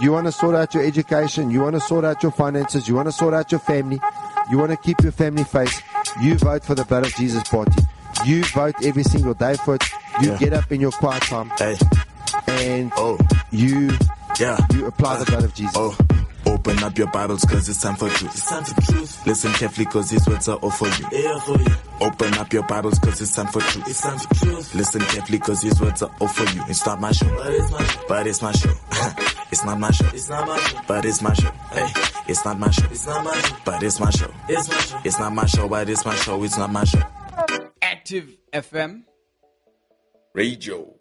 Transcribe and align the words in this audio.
You 0.00 0.12
want 0.12 0.26
to 0.26 0.32
sort 0.32 0.54
out 0.54 0.74
your 0.74 0.84
education. 0.84 1.50
You 1.50 1.62
want 1.62 1.74
to 1.74 1.80
sort 1.80 2.04
out 2.04 2.22
your 2.22 2.32
finances. 2.32 2.86
You 2.88 2.94
want 2.94 3.08
to 3.08 3.12
sort 3.12 3.34
out 3.34 3.50
your 3.50 3.60
family. 3.60 4.00
You 4.50 4.58
want 4.58 4.70
to 4.70 4.76
keep 4.76 5.00
your 5.02 5.12
family 5.12 5.44
face. 5.44 5.82
You 6.22 6.36
vote 6.36 6.64
for 6.64 6.74
the 6.74 6.84
Blood 6.84 7.06
of 7.06 7.14
Jesus 7.14 7.42
party. 7.48 7.82
You 8.24 8.44
vote 8.44 8.74
every 8.84 9.02
single 9.02 9.34
day 9.34 9.54
for 9.54 9.74
it. 9.76 9.84
You 10.20 10.30
Yeah. 10.32 10.38
get 10.38 10.52
up 10.52 10.70
in 10.72 10.80
your 10.80 10.92
quiet 10.92 11.22
time 11.24 11.50
Hey, 11.58 11.76
and 12.46 12.92
oh, 12.96 13.18
you 13.50 13.90
yeah. 14.38 14.58
you 14.72 14.86
apply 14.86 15.18
the 15.18 15.26
blood 15.26 15.44
of 15.44 15.54
Jesus. 15.54 15.74
Oh, 15.76 15.96
open 16.46 16.82
up 16.82 16.96
your 16.96 17.08
Bibles 17.08 17.44
cause 17.44 17.68
it's 17.68 17.80
time 17.82 17.96
for 17.96 18.08
truth. 18.08 18.32
It's 18.34 18.48
time 18.48 18.64
for 18.64 18.80
truth. 18.80 19.26
Listen 19.26 19.52
carefully 19.52 19.84
cause 19.86 20.08
these 20.10 20.26
words 20.26 20.48
are 20.48 20.56
all 20.56 20.70
for 20.70 20.88
you. 20.88 21.06
Yeah, 21.12 21.38
for 21.40 21.58
you. 21.60 21.66
Open 22.00 22.34
up 22.34 22.52
your 22.52 22.62
Bibles 22.64 22.98
cause 22.98 23.20
it's 23.22 23.34
time 23.34 23.46
for 23.46 23.60
truth. 23.60 23.88
It's 23.88 24.00
time 24.02 24.18
for 24.18 24.34
truth. 24.34 24.74
Listen 24.74 25.00
carefully 25.00 25.38
cause 25.38 25.62
these 25.62 25.80
words 25.80 26.02
are 26.02 26.10
all 26.20 26.28
for 26.28 26.44
you. 26.54 26.62
It's 26.68 26.84
not 26.84 27.00
my 27.00 27.10
show. 27.12 27.26
But 27.36 27.46
it's 27.54 27.70
my 27.72 27.82
show. 27.82 28.00
But 28.08 28.26
it's 28.26 28.42
my 28.42 28.52
show. 28.52 28.70
it's 29.50 29.64
not 29.64 29.80
my 29.80 29.90
show. 29.90 30.06
It's 30.12 30.28
not 30.28 30.46
my 30.46 30.58
show. 30.58 30.80
But 30.86 31.04
it's 31.06 31.22
my 31.22 31.32
show. 31.32 31.50
Hey, 31.72 31.86
it's 32.28 32.44
not 32.44 32.58
my 32.58 32.70
show. 32.70 32.86
It's 32.90 33.06
not 33.06 33.24
my 33.24 33.40
show. 33.40 33.56
But 33.64 33.82
it's 33.82 33.98
my 34.00 34.10
show. 34.10 34.30
It's 34.48 34.68
my 34.68 34.76
show. 34.78 34.98
It's 35.04 35.18
not 35.18 35.32
my 35.34 35.46
show, 35.46 35.68
but 35.68 35.88
it's 35.88 36.04
my 36.04 36.14
show. 36.16 36.42
It's 36.42 36.58
not 36.58 36.70
my 36.70 36.84
show. 36.84 37.02
Active 37.80 38.36
FM. 38.52 39.02
Radio. 40.34 40.94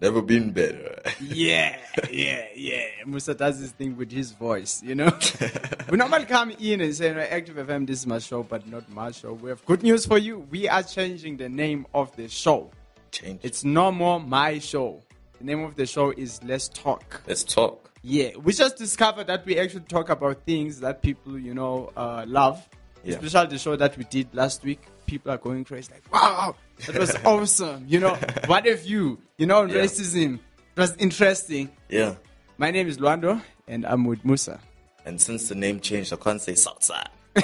Never 0.00 0.22
been 0.22 0.50
better. 0.50 1.00
Yeah, 1.20 1.76
yeah, 2.10 2.46
yeah. 2.54 2.84
Musa 3.06 3.34
does 3.34 3.60
this 3.60 3.72
thing 3.72 3.96
with 3.96 4.10
his 4.10 4.32
voice, 4.32 4.82
you 4.82 4.94
know. 4.94 5.10
we 5.90 5.96
normally 5.96 6.26
come 6.26 6.50
in 6.58 6.80
and 6.80 6.94
say, 6.94 7.12
"Right, 7.12 7.30
Active 7.30 7.56
FM, 7.56 7.86
this 7.86 8.00
is 8.00 8.06
my 8.06 8.18
show, 8.18 8.42
but 8.42 8.66
not 8.66 8.88
my 8.90 9.10
show. 9.10 9.32
We 9.32 9.50
have 9.50 9.64
good 9.64 9.82
news 9.82 10.06
for 10.06 10.18
you. 10.18 10.40
We 10.50 10.68
are 10.68 10.82
changing 10.82 11.36
the 11.36 11.48
name 11.48 11.86
of 11.94 12.14
the 12.16 12.28
show. 12.28 12.70
Change. 13.10 13.40
It's 13.42 13.64
no 13.64 13.90
more 13.90 14.20
my 14.20 14.58
show. 14.58 15.02
The 15.38 15.44
name 15.44 15.62
of 15.62 15.76
the 15.76 15.86
show 15.86 16.10
is 16.10 16.42
Let's 16.42 16.68
Talk. 16.68 17.22
Let's 17.26 17.44
talk. 17.44 17.92
Yeah, 18.02 18.30
we 18.42 18.52
just 18.52 18.76
discovered 18.76 19.26
that 19.26 19.44
we 19.44 19.58
actually 19.58 19.82
talk 19.82 20.08
about 20.08 20.44
things 20.44 20.80
that 20.80 21.02
people, 21.02 21.38
you 21.38 21.54
know, 21.54 21.92
uh, 21.96 22.24
love. 22.26 22.66
Yeah. 23.04 23.16
Especially 23.16 23.50
the 23.50 23.58
show 23.58 23.76
that 23.76 23.96
we 23.96 24.04
did 24.04 24.34
last 24.34 24.64
week. 24.64 24.80
People 25.08 25.32
are 25.32 25.38
going 25.38 25.64
crazy, 25.64 25.90
like, 25.92 26.04
wow, 26.12 26.54
that 26.86 26.96
was 26.98 27.16
awesome. 27.24 27.84
You 27.88 27.98
know, 28.00 28.14
what 28.46 28.66
if 28.66 28.86
you, 28.88 29.18
you 29.38 29.46
know, 29.46 29.64
Yeah. 29.64 29.76
racism. 29.82 30.34
It 30.76 30.80
was 30.80 30.94
interesting. 30.98 31.70
Yeah. 31.88 32.14
My 32.58 32.70
name 32.70 32.86
is 32.88 32.98
Luando, 32.98 33.40
and 33.66 33.84
I'm 33.86 34.04
with 34.04 34.22
Musa. 34.24 34.60
And 35.06 35.18
since 35.20 35.48
the 35.48 35.54
name 35.54 35.80
changed, 35.80 36.12
I 36.12 36.16
can't 36.16 36.40
say 36.42 36.54
Southside. 36.54 37.08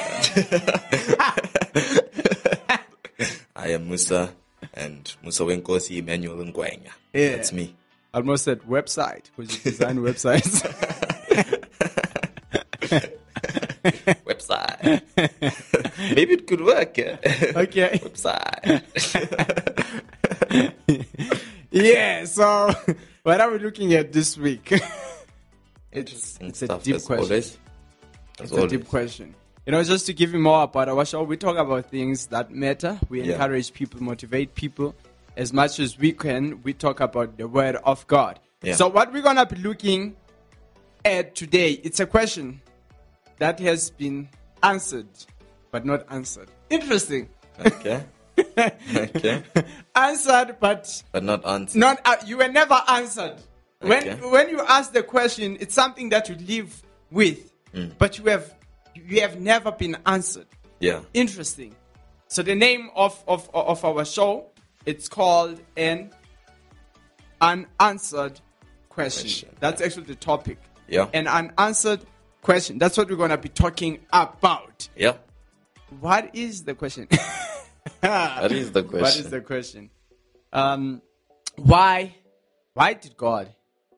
I 3.57 3.69
am 3.69 3.89
Musa 3.89 4.31
and 4.75 5.05
Musawenkosi 5.25 5.97
Emmanuel 5.99 6.37
Ngwenya. 6.45 6.91
Yeah. 7.15 7.31
That's 7.37 7.53
me. 7.53 7.75
Almost 8.13 8.45
said 8.45 8.61
website, 8.63 9.31
because 9.37 9.55
you 9.65 9.71
design 9.71 9.99
websites. 9.99 10.63
Maybe 16.15 16.35
it 16.35 16.47
could 16.47 16.61
work. 16.61 16.99
Okay. 16.99 17.19
Website. 18.05 18.83
yeah, 21.71 22.25
so 22.25 22.73
what 23.23 23.41
are 23.41 23.51
we 23.51 23.59
looking 23.59 23.95
at 23.95 24.13
this 24.13 24.37
week? 24.37 24.73
it's, 25.93 26.39
it's 26.41 26.63
a 26.63 26.79
deep 26.79 27.03
question. 27.03 27.25
Always. 27.25 27.59
As 28.41 28.51
It's 28.53 28.53
a 28.53 28.67
deep 28.69 28.89
question. 28.89 29.35
You 29.67 29.73
know, 29.73 29.83
just 29.83 30.07
to 30.07 30.13
give 30.13 30.35
you 30.35 30.41
more 30.41 30.65
about 30.65 30.89
our 30.91 31.01
uh, 31.01 31.05
show, 31.05 31.23
we 31.23 31.37
talk 31.39 31.57
about 31.57 31.87
things 31.91 32.27
that 32.27 32.51
matter. 32.51 32.99
We 33.09 33.23
Yeah. 33.23 33.33
encourage 33.35 33.73
people, 33.73 34.03
motivate 34.03 34.55
people. 34.55 34.95
As 35.37 35.53
much 35.53 35.81
as 35.81 35.99
we 35.99 36.13
can, 36.13 36.63
we 36.63 36.75
talk 36.75 37.01
about 37.01 37.39
the 37.39 37.49
word 37.49 37.77
of 37.77 38.07
God. 38.07 38.39
Yeah. 38.63 38.75
So 38.75 38.89
what 38.89 39.13
we're 39.13 39.23
gonna 39.23 39.47
be 39.47 39.57
looking 39.57 40.17
at 41.05 41.35
today, 41.35 41.73
it's 41.83 41.99
a 42.01 42.07
question 42.07 42.61
that 43.39 43.59
has 43.61 43.91
been 43.91 44.29
answered, 44.65 45.07
but 45.71 45.85
not 45.85 46.05
answered. 46.11 46.49
Interesting. 46.71 47.29
Okay. 47.65 48.03
okay. 48.39 49.43
answered, 49.95 50.57
but 50.59 51.03
But 51.13 51.23
not 51.23 51.47
answered. 51.47 51.79
not 51.79 52.01
uh, 52.05 52.17
you 52.27 52.39
were 52.39 52.49
never 52.49 52.81
answered. 52.89 53.37
When 53.81 54.09
Okay. 54.09 54.15
when 54.29 54.49
you 54.49 54.61
ask 54.67 54.93
the 54.93 55.03
question, 55.03 55.57
it's 55.61 55.75
something 55.75 56.09
that 56.11 56.29
you 56.29 56.35
live 56.37 56.83
with, 57.11 57.53
Mm. 57.75 57.93
but 57.99 58.19
you 58.19 58.25
have 58.27 58.55
you 58.95 59.21
have 59.21 59.41
never 59.41 59.71
been 59.73 59.97
answered. 60.07 60.47
Yeah. 60.81 61.01
Interesting. 61.13 61.75
So 62.29 62.43
the 62.43 62.55
name 62.55 62.91
of 62.97 63.23
of 63.29 63.49
of 63.55 63.85
our 63.85 64.05
show 64.05 64.47
it's 64.87 65.09
called 65.09 65.61
an 65.77 66.11
unanswered 67.41 68.41
question. 68.89 69.23
Question, 69.25 69.49
That's 69.61 69.81
actually 69.83 70.05
the 70.05 70.15
topic. 70.15 70.59
Yeah. 70.89 71.09
An 71.13 71.27
unanswered 71.27 72.01
question. 72.45 72.79
That's 72.79 72.97
what 72.97 73.11
we're 73.11 73.17
gonna 73.17 73.39
be 73.39 73.49
talking 73.49 74.01
about. 74.13 74.89
Yeah. 74.95 75.15
What 75.99 76.31
is 76.35 76.63
the 76.63 76.75
question? 76.75 77.09
That 78.01 78.53
is 78.53 78.73
the 78.73 78.83
question. 78.83 79.01
What 79.03 79.17
is 79.17 79.31
the 79.31 79.41
question? 79.41 79.91
Um, 80.53 81.03
why, 81.57 82.15
why 82.73 82.95
did 82.95 83.17
God, 83.17 83.49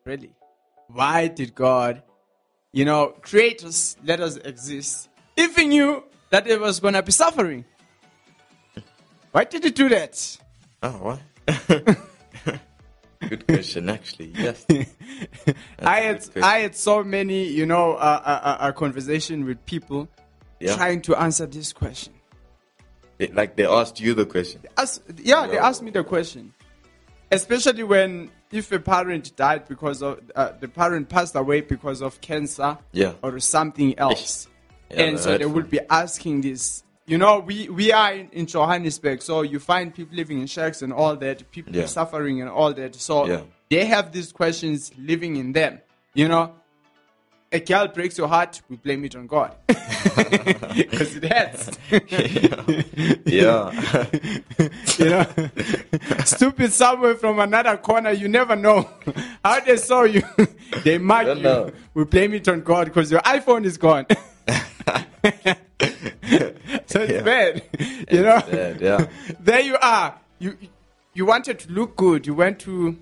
really, 0.05 0.31
why 0.89 1.29
did 1.29 1.55
God, 1.55 2.03
you 2.73 2.84
know, 2.84 3.15
create 3.21 3.65
us, 3.65 3.97
let 4.05 4.21
us 4.21 4.37
exist, 4.37 5.09
if 5.37 5.57
He 5.57 5.67
knew 5.67 6.03
that 6.31 6.45
there 6.45 6.59
was 6.59 6.81
gonna 6.81 7.03
be 7.03 7.13
suffering? 7.13 7.65
Why 9.33 9.45
did 9.45 9.65
He 9.65 9.71
do 9.71 9.89
that? 9.89 10.39
Oh, 10.83 10.91
what? 11.07 11.21
Good 13.29 13.47
question, 13.47 13.89
actually. 13.89 14.33
Yes. 14.37 14.65
I 15.81 16.01
had. 16.01 16.29
I 16.43 16.59
had 16.61 16.75
so 16.77 17.03
many, 17.05 17.49
you 17.49 17.67
know, 17.67 17.93
uh, 17.95 18.21
uh, 18.25 18.57
uh, 18.61 18.73
conversation 18.73 19.45
with 19.45 19.65
people 19.67 20.09
Yeah. 20.61 20.77
trying 20.77 21.03
to 21.03 21.17
answer 21.17 21.47
this 21.47 21.73
question. 21.73 22.13
They- 23.19 23.29
like 23.29 23.57
they 23.57 23.67
asked 23.67 24.01
you 24.01 24.15
the 24.15 24.27
question. 24.27 24.61
Ask, 24.77 25.03
yeah, 25.23 25.47
they 25.47 25.59
asked 25.59 25.83
me 25.83 25.91
the 25.91 26.05
question. 26.05 26.53
Especially 27.31 27.83
when 27.83 28.31
if 28.53 28.71
a 28.71 28.79
parent 28.79 29.35
died 29.37 29.67
because 29.69 30.03
of 30.03 30.21
uh, 30.37 30.53
the 30.61 30.69
parent 30.69 31.09
passed 31.09 31.35
away 31.35 31.61
because 31.63 32.01
of 32.03 32.21
cancer 32.21 32.79
Yeah. 32.93 33.15
or 33.23 33.41
something 33.41 33.99
else, 33.99 34.47
Yeah, 34.91 35.03
and 35.03 35.19
so 35.19 35.37
they 35.37 35.47
would 35.47 35.69
be 35.69 35.81
asking 35.91 36.43
this. 36.43 36.85
You 37.06 37.19
know, 37.19 37.39
we 37.39 37.69
we 37.69 37.93
are 37.93 38.12
in, 38.12 38.28
in 38.33 38.47
Johannesburg, 38.47 39.22
so 39.22 39.43
you 39.43 39.61
find 39.61 39.94
people 39.94 40.17
living 40.17 40.41
in 40.41 40.47
shacks 40.49 40.83
and 40.83 40.93
all 40.93 41.15
that, 41.17 41.49
people 41.53 41.75
Yeah. 41.75 41.87
suffering 41.87 42.41
and 42.41 42.50
all 42.50 42.72
that. 42.75 42.97
So 42.97 43.27
Yeah. 43.27 43.43
they 43.71 43.84
have 43.84 44.11
these 44.12 44.33
questions 44.33 44.91
living 44.99 45.37
in 45.37 45.53
them. 45.53 45.78
You 46.15 46.27
know, 46.27 46.53
a 47.53 47.61
girl 47.61 47.87
breaks 47.87 48.19
your 48.19 48.27
heart, 48.27 48.61
we 48.69 48.75
blame 48.77 49.05
it 49.05 49.15
on 49.15 49.28
God 49.28 49.55
because 49.66 51.15
it 51.16 51.25
hurts. 51.33 51.78
Yeah. 53.25 53.71
you 54.99 55.05
know, 55.11 55.27
stupid 56.25 56.72
somewhere 56.72 57.15
from 57.15 57.39
another 57.39 57.77
corner. 57.77 58.11
You 58.11 58.27
never 58.28 58.56
know 58.56 58.89
how 59.45 59.61
they 59.61 59.77
saw 59.77 60.03
you. 60.05 60.22
they 60.84 60.99
mark 60.99 61.27
you. 61.28 61.34
know. 61.43 61.71
We 61.95 62.05
blame 62.05 62.34
it 62.34 62.49
on 62.49 62.62
God 62.62 62.87
because 62.87 63.12
your 63.12 63.21
iPhone 63.21 63.65
is 63.65 63.77
gone. 63.78 64.06
so 66.87 67.01
it's 67.01 67.12
Yeah. 67.12 67.23
bad. 67.23 67.62
You 68.11 68.23
know, 68.23 68.41
bad, 68.51 68.81
yeah. 68.81 69.07
there 69.41 69.61
you 69.61 69.77
are. 69.81 70.19
You 70.39 70.57
you 71.15 71.25
wanted 71.27 71.59
to 71.61 71.73
look 71.73 71.97
good. 71.97 72.27
You 72.27 72.34
went 72.34 72.59
to 72.61 72.97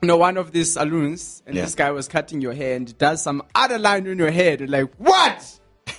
you 0.00 0.06
know 0.08 0.16
one 0.16 0.36
of 0.36 0.52
these 0.52 0.72
saloons, 0.72 1.42
and 1.46 1.56
Yeah. 1.56 1.62
this 1.64 1.74
guy 1.74 1.90
was 1.90 2.08
cutting 2.08 2.40
your 2.40 2.52
hair, 2.54 2.76
and 2.76 2.96
does 2.98 3.22
some 3.22 3.42
other 3.54 3.78
line 3.78 4.06
in 4.06 4.18
your 4.18 4.30
head. 4.30 4.68
Like, 4.68 4.92
what? 4.98 5.54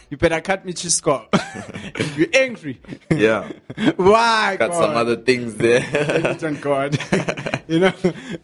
You 0.09 0.17
better 0.17 0.41
cut 0.41 0.65
me 0.65 0.73
Chisco. 0.73 1.25
You're 2.17 2.27
angry. 2.33 2.79
Yeah. 3.11 3.51
Why? 3.95 4.55
Got 4.57 4.71
God? 4.71 4.79
some 4.81 4.95
other 4.95 5.15
things 5.17 5.55
there. 5.55 5.81
Thank 5.81 6.61
God. 6.61 6.97
you 7.67 7.79
know, 7.79 7.93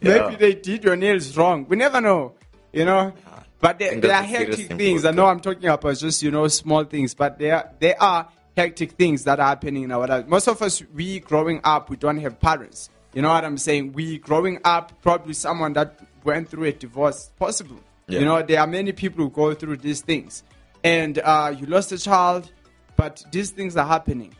Yeah. 0.02 0.36
they 0.36 0.54
did 0.54 0.84
your 0.84 0.96
nails 0.96 1.36
wrong. 1.36 1.66
We 1.68 1.76
never 1.76 2.00
know. 2.00 2.34
You 2.72 2.84
know, 2.84 3.12
but 3.60 3.78
there, 3.78 3.98
there 4.00 4.12
are 4.12 4.22
that's 4.22 4.28
a 4.32 4.36
serious 4.36 4.58
hectic 4.60 4.78
things. 4.78 5.04
I 5.04 5.10
know. 5.12 5.26
I'm 5.26 5.40
talking 5.40 5.68
about 5.68 5.96
just 5.96 6.22
you 6.22 6.30
know 6.30 6.46
small 6.48 6.84
things, 6.84 7.14
but 7.14 7.38
there 7.38 7.70
there 7.80 8.00
are 8.02 8.28
hectic 8.56 8.92
things 8.92 9.24
that 9.24 9.38
are 9.40 9.46
happening 9.48 9.84
in 9.84 9.92
our 9.92 10.06
lives. 10.06 10.28
Most 10.28 10.48
of 10.48 10.60
us, 10.62 10.82
we 10.94 11.20
growing 11.20 11.60
up, 11.64 11.90
we 11.90 11.96
don't 11.96 12.18
have 12.18 12.38
parents. 12.40 12.90
You 13.14 13.22
know 13.22 13.28
what 13.30 13.44
I'm 13.44 13.58
saying? 13.58 13.92
We 13.92 14.18
growing 14.18 14.58
up, 14.64 14.92
probably 15.02 15.32
someone 15.34 15.72
that 15.74 15.98
went 16.24 16.48
through 16.50 16.64
a 16.64 16.72
divorce, 16.72 17.30
possible. 17.38 17.78
Yeah. 18.08 18.20
You 18.20 18.24
know, 18.26 18.42
there 18.42 18.60
are 18.60 18.66
many 18.66 18.92
people 18.92 19.24
who 19.24 19.30
go 19.30 19.54
through 19.54 19.78
these 19.78 20.00
things, 20.02 20.42
and 20.84 21.18
uh, 21.18 21.54
you 21.58 21.66
lost 21.66 21.92
a 21.92 21.98
child, 21.98 22.50
but 22.96 23.24
these 23.32 23.50
things 23.50 23.76
are 23.76 23.86
happening. 23.86 24.34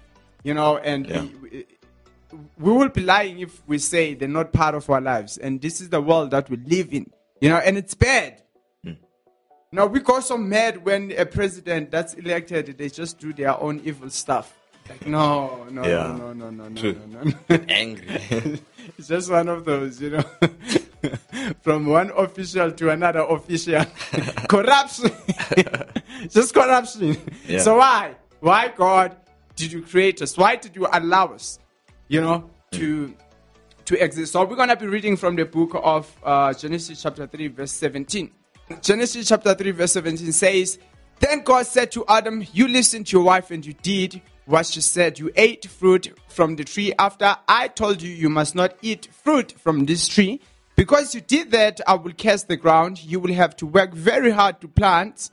You 0.44 0.54
know, 0.54 0.76
and 0.78 1.06
Yeah. 1.06 1.24
we- 1.42 1.66
we 2.58 2.72
will 2.72 2.88
be 2.90 3.00
lying 3.02 3.38
if 3.40 3.62
we 3.66 3.78
say 3.78 4.12
they're 4.14 4.28
not 4.28 4.52
part 4.52 4.74
of 4.74 4.90
our 4.90 5.00
lives. 5.00 5.38
And 5.38 5.60
this 5.60 5.80
is 5.80 5.88
the 5.88 6.00
world 6.02 6.32
that 6.32 6.50
we 6.50 6.56
live 6.58 6.92
in, 6.92 7.10
you 7.40 7.48
know, 7.48 7.56
and 7.56 7.78
it's 7.78 7.94
bad. 7.94 8.42
No, 9.76 9.84
we 9.84 10.00
go 10.00 10.20
so 10.20 10.38
mad 10.38 10.82
when 10.86 11.12
a 11.18 11.26
president 11.26 11.90
that's 11.90 12.14
elected, 12.14 12.78
they 12.78 12.88
just 12.88 13.18
do 13.18 13.34
their 13.34 13.60
own 13.60 13.82
evil 13.84 14.08
stuff. 14.08 14.56
Like, 14.88 15.06
no, 15.06 15.66
no, 15.70 15.84
Yeah. 15.84 16.16
no, 16.16 16.32
no, 16.32 16.48
no, 16.48 16.68
no, 16.68 16.80
True. 16.80 16.98
no, 17.06 17.20
no, 17.20 17.32
no. 17.50 17.56
Angry. 17.68 18.06
it's 18.96 19.08
just 19.08 19.30
one 19.30 19.48
of 19.48 19.66
those, 19.66 20.00
you 20.00 20.10
know. 20.16 20.24
from 21.60 21.84
one 21.84 22.10
official 22.16 22.72
to 22.72 22.88
another 22.88 23.20
official. 23.20 23.84
corruption. 24.48 25.10
Just 26.30 26.54
corruption. 26.54 27.18
Yeah. 27.46 27.58
So 27.60 27.76
why? 27.76 28.14
Why 28.40 28.68
God 28.74 29.14
did 29.56 29.72
you 29.72 29.82
create 29.82 30.22
us? 30.22 30.38
Why 30.38 30.56
did 30.56 30.74
you 30.74 30.88
allow 30.90 31.34
us, 31.34 31.58
you 32.08 32.22
know, 32.22 32.48
to 32.70 33.14
to 33.84 34.02
exist? 34.02 34.32
So 34.32 34.42
we're 34.46 34.56
gonna 34.56 34.74
be 34.74 34.86
reading 34.86 35.18
from 35.18 35.36
the 35.36 35.44
book 35.44 35.72
of 35.74 36.10
uh, 36.24 36.54
Genesis 36.54 37.02
chapter 37.02 37.26
3, 37.26 37.48
verse 37.48 37.72
17. 37.72 38.30
Genesis 38.82 39.28
chapter 39.28 39.54
3, 39.54 39.70
verse 39.70 39.92
17 39.92 40.32
says, 40.32 40.78
Then 41.20 41.42
God 41.42 41.66
said 41.66 41.92
to 41.92 42.04
Adam, 42.08 42.44
You 42.52 42.66
listened 42.66 43.06
to 43.08 43.16
your 43.16 43.24
wife 43.24 43.52
and 43.52 43.64
you 43.64 43.74
did 43.74 44.20
what 44.44 44.66
she 44.66 44.80
said. 44.80 45.20
You 45.20 45.30
ate 45.36 45.66
fruit 45.66 46.18
from 46.28 46.56
the 46.56 46.64
tree 46.64 46.92
after 46.98 47.36
I 47.46 47.68
told 47.68 48.02
you 48.02 48.10
you 48.10 48.28
must 48.28 48.56
not 48.56 48.74
eat 48.82 49.08
fruit 49.12 49.52
from 49.52 49.86
this 49.86 50.08
tree. 50.08 50.40
Because 50.74 51.14
you 51.14 51.20
did 51.20 51.52
that, 51.52 51.80
I 51.86 51.94
will 51.94 52.12
curse 52.12 52.42
the 52.42 52.56
ground. 52.56 53.02
You 53.04 53.20
will 53.20 53.32
have 53.32 53.54
to 53.56 53.66
work 53.66 53.94
very 53.94 54.32
hard 54.32 54.60
to 54.60 54.68
plant, 54.68 55.30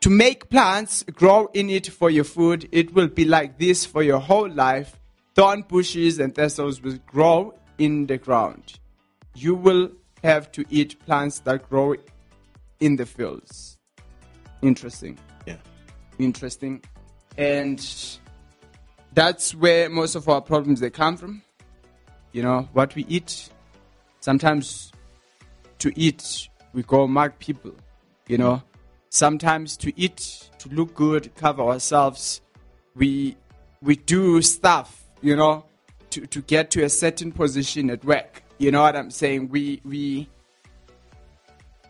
to 0.00 0.10
make 0.10 0.50
plants 0.50 1.04
grow 1.04 1.48
in 1.54 1.70
it 1.70 1.86
for 1.86 2.10
your 2.10 2.24
food. 2.24 2.68
It 2.72 2.92
will 2.92 3.08
be 3.08 3.24
like 3.24 3.58
this 3.58 3.86
for 3.86 4.02
your 4.02 4.18
whole 4.18 4.50
life. 4.50 4.98
Thorn 5.36 5.62
bushes 5.62 6.18
and 6.18 6.34
thistles 6.34 6.82
will 6.82 6.98
grow 7.06 7.54
in 7.78 8.06
the 8.06 8.18
ground. 8.18 8.80
You 9.34 9.54
will 9.54 9.92
have 10.24 10.50
to 10.52 10.64
eat 10.68 10.98
plants 11.06 11.40
that 11.40 11.68
grow 11.68 11.94
in 12.80 12.96
the 12.96 13.06
fields. 13.06 13.78
Interesting. 14.62 15.18
Yeah. 15.46 15.56
Interesting. 16.18 16.82
And 17.36 17.80
that's 19.12 19.54
where 19.54 19.88
most 19.88 20.14
of 20.14 20.28
our 20.28 20.40
problems 20.40 20.80
they 20.80 20.90
come 20.90 21.16
from. 21.16 21.42
You 22.32 22.42
know, 22.42 22.68
what 22.72 22.94
we 22.94 23.04
eat. 23.08 23.50
Sometimes 24.20 24.92
to 25.78 25.92
eat 25.98 26.48
we 26.76 26.82
go 26.82 27.06
mark 27.08 27.38
people. 27.38 27.72
You 28.28 28.38
know, 28.38 28.62
sometimes 29.08 29.76
to 29.78 29.92
eat 29.98 30.50
to 30.58 30.68
look 30.68 30.94
good, 30.94 31.34
cover 31.34 31.62
ourselves, 31.62 32.42
we 32.94 33.36
we 33.82 33.96
do 33.96 34.42
stuff, 34.42 35.04
you 35.22 35.36
know, 35.36 35.64
to, 36.10 36.26
to 36.26 36.42
get 36.42 36.70
to 36.72 36.82
a 36.82 36.88
certain 36.88 37.32
position 37.32 37.90
at 37.90 38.04
work. 38.04 38.42
You 38.58 38.70
know 38.70 38.82
what 38.82 38.94
I'm 38.94 39.10
saying? 39.10 39.48
We 39.48 39.80
we 39.84 40.28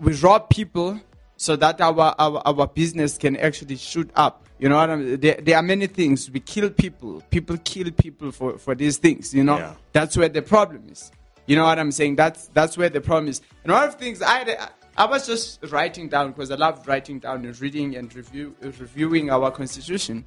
we 0.01 0.15
rob 0.15 0.51
people 0.51 1.01
so 1.37 1.57
that 1.57 1.81
our, 1.81 2.15
our, 2.19 2.43
our 2.45 2.67
business 2.67 3.19
can 3.19 3.37
actually 3.37 3.77
shoot 3.77 4.11
up. 4.15 4.47
You 4.59 4.69
know 4.69 4.77
what 4.77 4.91
I 4.91 4.97
mean? 4.97 5.21
There, 5.21 5.35
there 5.35 5.57
are 5.57 5.63
many 5.63 5.87
things. 5.87 6.31
We 6.31 6.41
kill 6.41 6.71
people. 6.71 7.23
People 7.31 7.59
kill 7.59 7.91
people 7.91 8.33
for, 8.33 8.59
for 8.59 8.75
these 8.75 8.97
things, 8.97 9.35
you 9.35 9.45
know? 9.45 9.59
Yeah. 9.59 9.75
That's 9.93 10.17
where 10.17 10.31
the 10.31 10.43
problem 10.43 10.89
is. 10.91 11.13
You 11.47 11.57
know 11.57 11.65
what 11.65 11.79
I'm 11.79 11.93
saying? 11.93 12.17
That's, 12.17 12.49
that's 12.49 12.77
where 12.77 12.89
the 12.89 13.01
problem 13.01 13.29
is. 13.29 13.41
And 13.65 13.73
one 13.73 13.85
of 13.85 13.93
the 13.93 13.99
things 13.99 14.23
I, 14.23 14.69
I 14.97 15.05
was 15.05 15.27
just 15.27 15.63
writing 15.71 16.09
down 16.09 16.33
because 16.33 16.51
I 16.51 16.57
love 16.57 16.89
writing 16.89 17.19
down 17.19 17.45
and 17.45 17.61
reading 17.61 17.97
and 17.97 18.13
review, 18.15 18.57
reviewing 18.61 19.31
our 19.31 19.51
constitution. 19.51 20.25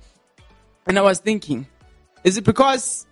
And 0.86 0.98
I 0.98 1.01
was 1.01 1.19
thinking, 1.19 1.68
is 2.24 2.38
it 2.38 2.44
because 2.44 3.07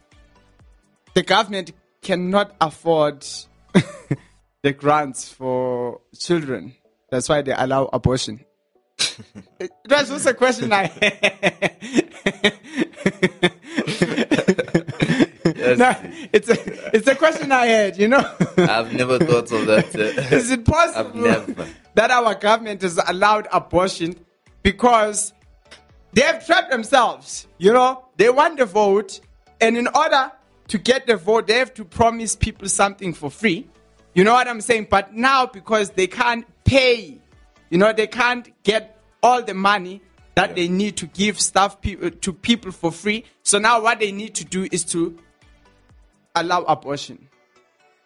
the 1.15 1.23
government 1.23 1.73
cannot 2.01 2.55
afford 2.61 3.25
the 4.67 4.73
grants 4.73 5.29
for 5.31 6.01
children. 6.19 6.75
That's 7.09 7.29
why 7.29 7.41
they 7.41 7.53
allow 7.53 7.85
abortion. 7.93 8.43
it 9.59 9.71
was 9.89 10.09
just 10.09 10.25
a 10.25 10.33
question 10.33 10.73
I 10.73 10.91
Yes. 15.57 15.77
no, 15.79 15.95
it's 16.33 16.49
a 16.49 16.95
it's 16.95 17.07
a 17.07 17.15
question 17.15 17.51
I 17.51 17.65
had, 17.65 17.97
you 17.97 18.09
know. 18.09 18.23
I've 18.57 18.93
never 18.93 19.17
thought 19.17 19.51
of 19.51 19.65
that. 19.67 19.95
uh, 19.95 20.35
it 20.35 20.65
possible 20.65 21.65
that 21.95 22.11
our 22.11 22.35
government 22.35 22.81
has 22.81 22.99
allowed 23.07 23.47
abortion 23.51 24.15
because 24.63 25.33
they 26.13 26.21
have 26.21 26.45
trapped 26.45 26.69
themselves? 26.71 27.47
You 27.57 27.71
know, 27.73 28.05
they 28.17 28.29
want 28.29 28.59
the 28.59 28.65
vote, 28.65 29.21
and 29.61 29.77
in 29.77 29.87
order 29.87 30.31
to 30.67 30.77
get 30.77 31.07
the 31.07 31.15
vote, 31.15 31.47
they 31.47 31.57
have 31.57 31.73
to 31.75 31.85
promise 31.85 32.35
people 32.35 32.67
something 32.67 33.13
for 33.13 33.31
free. 33.31 33.67
You 34.17 34.23
know 34.23 34.33
what 34.33 34.47
I'm 34.47 34.61
saying? 34.61 34.87
But 34.89 35.13
now, 35.13 35.45
because 35.45 35.91
they 35.91 36.07
can't 36.07 36.43
pay, 36.63 37.19
you 37.69 37.77
know, 37.77 37.93
they 37.93 38.07
can't 38.07 38.51
get 38.63 38.99
all 39.21 39.43
the 39.43 39.53
money 39.53 40.01
that 40.33 40.49
Yeah. 40.49 40.55
they 40.55 40.67
need 40.69 40.97
to 40.97 41.05
give 41.05 41.39
stuff 41.39 41.79
pe- 41.81 41.97
uh, 42.01 42.09
to 42.21 42.33
people 42.33 42.71
for 42.71 42.91
free. 42.91 43.25
So 43.43 43.59
now, 43.59 43.79
what 43.79 43.99
they 43.99 44.11
need 44.11 44.33
to 44.33 44.43
do 44.43 44.67
is 44.71 44.83
to 44.85 45.19
allow 46.35 46.63
abortion 46.63 47.27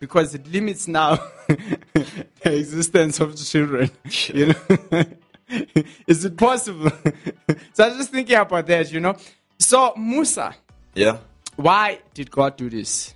because 0.01 0.35
it 0.35 0.45
limits 0.51 0.85
now 0.89 1.15
the 1.47 2.17
existence 2.43 3.21
of 3.21 3.37
children. 3.37 3.89
You 4.33 4.47
know, 4.47 5.03
is 6.07 6.25
it 6.25 6.35
possible? 6.35 6.89
so 7.73 7.85
I 7.85 7.87
was 7.87 7.97
just 7.99 8.11
thinking 8.11 8.35
about 8.35 8.67
that. 8.67 8.91
You 8.91 8.99
know, 8.99 9.15
so 9.59 9.93
Musa, 9.95 10.55
yeah. 10.93 11.19
why 11.55 11.99
did 12.13 12.29
God 12.31 12.57
do 12.57 12.69
this? 12.69 13.13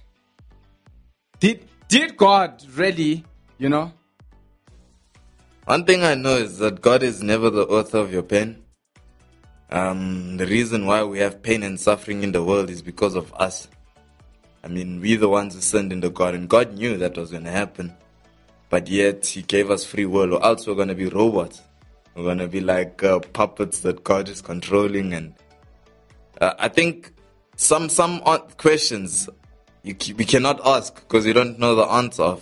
Did 1.41 1.67
did 1.87 2.17
God 2.17 2.63
really, 2.75 3.23
you 3.57 3.69
know? 3.69 3.91
One 5.65 5.85
thing 5.85 6.03
I 6.03 6.15
know 6.15 6.35
is 6.35 6.59
that 6.59 6.81
God 6.81 7.01
is 7.01 7.23
never 7.23 7.49
the 7.49 7.63
author 7.63 7.97
of 7.97 8.13
your 8.13 8.23
pain. 8.23 8.63
Um, 9.71 10.37
the 10.37 10.45
reason 10.45 10.85
why 10.85 11.03
we 11.03 11.19
have 11.19 11.41
pain 11.41 11.63
and 11.63 11.79
suffering 11.79 12.23
in 12.23 12.31
the 12.31 12.43
world 12.43 12.69
is 12.69 12.81
because 12.81 13.15
of 13.15 13.33
us. 13.33 13.67
I 14.63 14.67
mean, 14.67 15.01
we're 15.01 15.17
the 15.17 15.29
ones 15.29 15.55
who 15.55 15.61
sinned 15.61 15.91
in 15.91 16.01
the 16.01 16.09
garden. 16.09 16.47
God 16.47 16.73
knew 16.73 16.97
that 16.97 17.17
was 17.17 17.31
going 17.31 17.45
to 17.45 17.51
happen. 17.51 17.95
But 18.69 18.87
yet, 18.87 19.25
He 19.25 19.41
gave 19.41 19.71
us 19.71 19.85
free 19.85 20.05
will, 20.05 20.35
or 20.35 20.43
else 20.43 20.67
we're 20.67 20.75
going 20.75 20.87
to 20.87 20.95
be 20.95 21.07
robots. 21.07 21.61
We're 22.15 22.23
going 22.23 22.39
to 22.39 22.47
be 22.47 22.61
like 22.61 23.03
uh, 23.03 23.19
puppets 23.19 23.79
that 23.81 24.03
God 24.03 24.29
is 24.29 24.41
controlling. 24.41 25.13
And 25.13 25.33
uh, 26.41 26.53
I 26.57 26.67
think 26.67 27.11
some 27.55 27.89
some 27.89 28.21
uh, 28.25 28.39
questions 28.57 29.29
you, 29.85 30.15
we 30.15 30.25
cannot 30.25 30.65
ask 30.65 30.95
because 30.95 31.25
we 31.25 31.33
don't 31.33 31.59
know 31.59 31.75
the 31.75 31.85
answer 31.85 32.37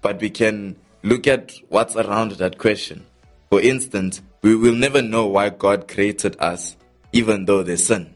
but 0.00 0.20
we 0.20 0.30
can 0.30 0.76
look 1.02 1.26
at 1.26 1.52
what's 1.68 1.96
around 1.96 2.32
that 2.32 2.58
question. 2.58 3.06
For 3.50 3.60
instance, 3.60 4.22
we 4.42 4.54
will 4.54 4.74
never 4.74 5.02
know 5.02 5.26
why 5.26 5.50
God 5.50 5.88
created 5.88 6.36
us, 6.38 6.76
even 7.12 7.46
though 7.46 7.62
there's 7.62 7.86
sin. 7.86 8.14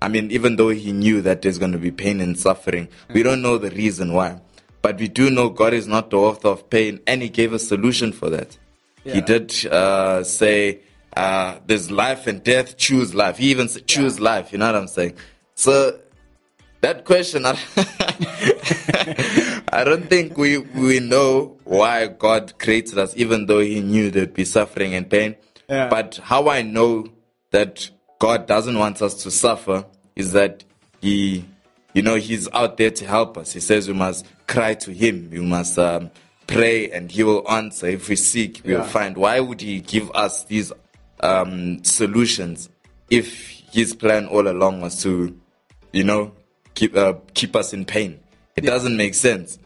I 0.00 0.08
mean, 0.08 0.30
even 0.30 0.56
though 0.56 0.68
He 0.68 0.92
knew 0.92 1.20
that 1.22 1.42
there's 1.42 1.58
going 1.58 1.72
to 1.72 1.78
be 1.78 1.90
pain 1.90 2.20
and 2.20 2.38
suffering, 2.38 2.88
we 3.12 3.22
don't 3.22 3.42
know 3.42 3.58
the 3.58 3.70
reason 3.70 4.12
why. 4.12 4.40
But 4.82 4.98
we 4.98 5.08
do 5.08 5.30
know 5.30 5.48
God 5.48 5.74
is 5.74 5.88
not 5.88 6.10
the 6.10 6.18
author 6.18 6.48
of 6.48 6.70
pain, 6.70 7.00
and 7.06 7.22
He 7.22 7.28
gave 7.28 7.52
a 7.52 7.58
solution 7.58 8.12
for 8.12 8.30
that. 8.30 8.56
He 9.04 9.20
did 9.20 9.66
uh, 9.66 10.24
say, 10.24 10.80
uh, 11.16 11.58
"There's 11.66 11.90
life 11.90 12.26
and 12.26 12.42
death. 12.42 12.76
Choose 12.76 13.14
life." 13.14 13.38
He 13.38 13.50
even 13.50 13.68
said, 13.68 13.86
"Choose 13.86 14.20
life." 14.20 14.52
You 14.52 14.58
know 14.58 14.66
what 14.66 14.74
I'm 14.74 14.88
saying? 14.88 15.14
So 15.54 15.98
that 16.80 17.04
question, 17.04 17.46
I, 17.46 17.58
I 19.72 19.84
don't 19.84 20.08
think 20.08 20.36
we 20.36 20.58
we 20.58 21.00
know 21.00 21.58
why 21.64 22.06
God 22.06 22.58
created 22.58 22.98
us, 22.98 23.16
even 23.16 23.46
though 23.46 23.60
He 23.60 23.80
knew 23.80 24.10
there'd 24.10 24.34
be 24.34 24.44
suffering 24.44 24.94
and 24.94 25.08
pain. 25.08 25.36
Yeah. 25.68 25.88
But 25.88 26.20
how 26.22 26.48
I 26.48 26.62
know 26.62 27.08
that 27.50 27.90
God 28.18 28.46
doesn't 28.46 28.78
want 28.78 29.02
us 29.02 29.22
to 29.24 29.30
suffer 29.30 29.84
is 30.14 30.32
that 30.32 30.64
He, 31.00 31.44
you 31.94 32.02
know, 32.02 32.16
He's 32.16 32.48
out 32.52 32.76
there 32.76 32.90
to 32.90 33.06
help 33.06 33.36
us. 33.38 33.52
He 33.52 33.60
says 33.60 33.88
we 33.88 33.94
must 33.94 34.26
cry 34.46 34.74
to 34.74 34.92
Him, 34.92 35.30
we 35.30 35.40
must 35.40 35.78
um, 35.78 36.10
pray, 36.46 36.90
and 36.90 37.10
He 37.10 37.22
will 37.22 37.50
answer. 37.50 37.86
If 37.86 38.08
we 38.08 38.16
seek, 38.16 38.62
we 38.64 38.74
will 38.74 38.84
find. 38.84 39.16
Why 39.16 39.40
would 39.40 39.60
He 39.60 39.80
give 39.80 40.10
us 40.12 40.44
these 40.44 40.72
um, 41.20 41.82
solutions 41.84 42.68
if 43.10 43.48
His 43.72 43.94
plan 43.94 44.26
all 44.26 44.46
along 44.46 44.82
was 44.82 45.02
to, 45.02 45.38
you 45.92 46.04
know, 46.04 46.32
keep 46.76 46.96
uh, 46.96 47.14
keep 47.34 47.56
us 47.56 47.72
in 47.72 47.84
pain? 47.84 48.20
It 48.54 48.60
doesn't 48.62 48.96
make 48.96 49.14
sense. 49.14 49.58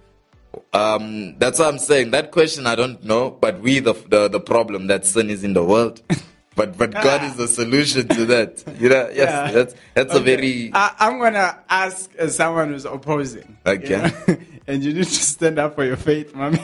Um, 0.72 1.36
that's 1.38 1.58
what 1.58 1.68
I'm 1.68 1.78
saying. 1.78 2.10
That 2.12 2.30
question 2.32 2.66
I 2.66 2.74
don't 2.74 3.04
know, 3.04 3.30
but 3.30 3.60
we 3.60 3.80
the 3.80 3.92
the, 3.92 4.28
the 4.28 4.40
problem 4.40 4.86
that 4.86 5.04
sin 5.04 5.28
is 5.28 5.44
in 5.44 5.52
the 5.52 5.64
world. 5.64 6.00
But 6.56 6.76
but 6.76 6.90
God 6.90 7.22
is 7.22 7.36
the 7.36 7.46
solution 7.46 8.08
to 8.08 8.26
that. 8.26 8.64
You 8.80 8.88
know, 8.88 9.08
yes, 9.08 9.16
Yeah. 9.16 9.50
that's 9.52 9.74
that's 9.94 10.14
a 10.14 10.20
very 10.20 10.72
I, 10.74 10.94
I'm 10.98 11.18
gonna 11.20 11.56
ask 11.70 12.10
uh, 12.18 12.26
someone 12.26 12.70
who's 12.72 12.84
opposing. 12.84 13.56
Okay. 13.64 13.88
you 13.88 13.96
know? 14.02 14.40
and 14.66 14.82
you 14.82 14.92
need 14.92 15.04
to 15.04 15.14
stand 15.14 15.60
up 15.60 15.76
for 15.76 15.84
your 15.84 15.96
faith, 15.96 16.34
mommy. 16.34 16.58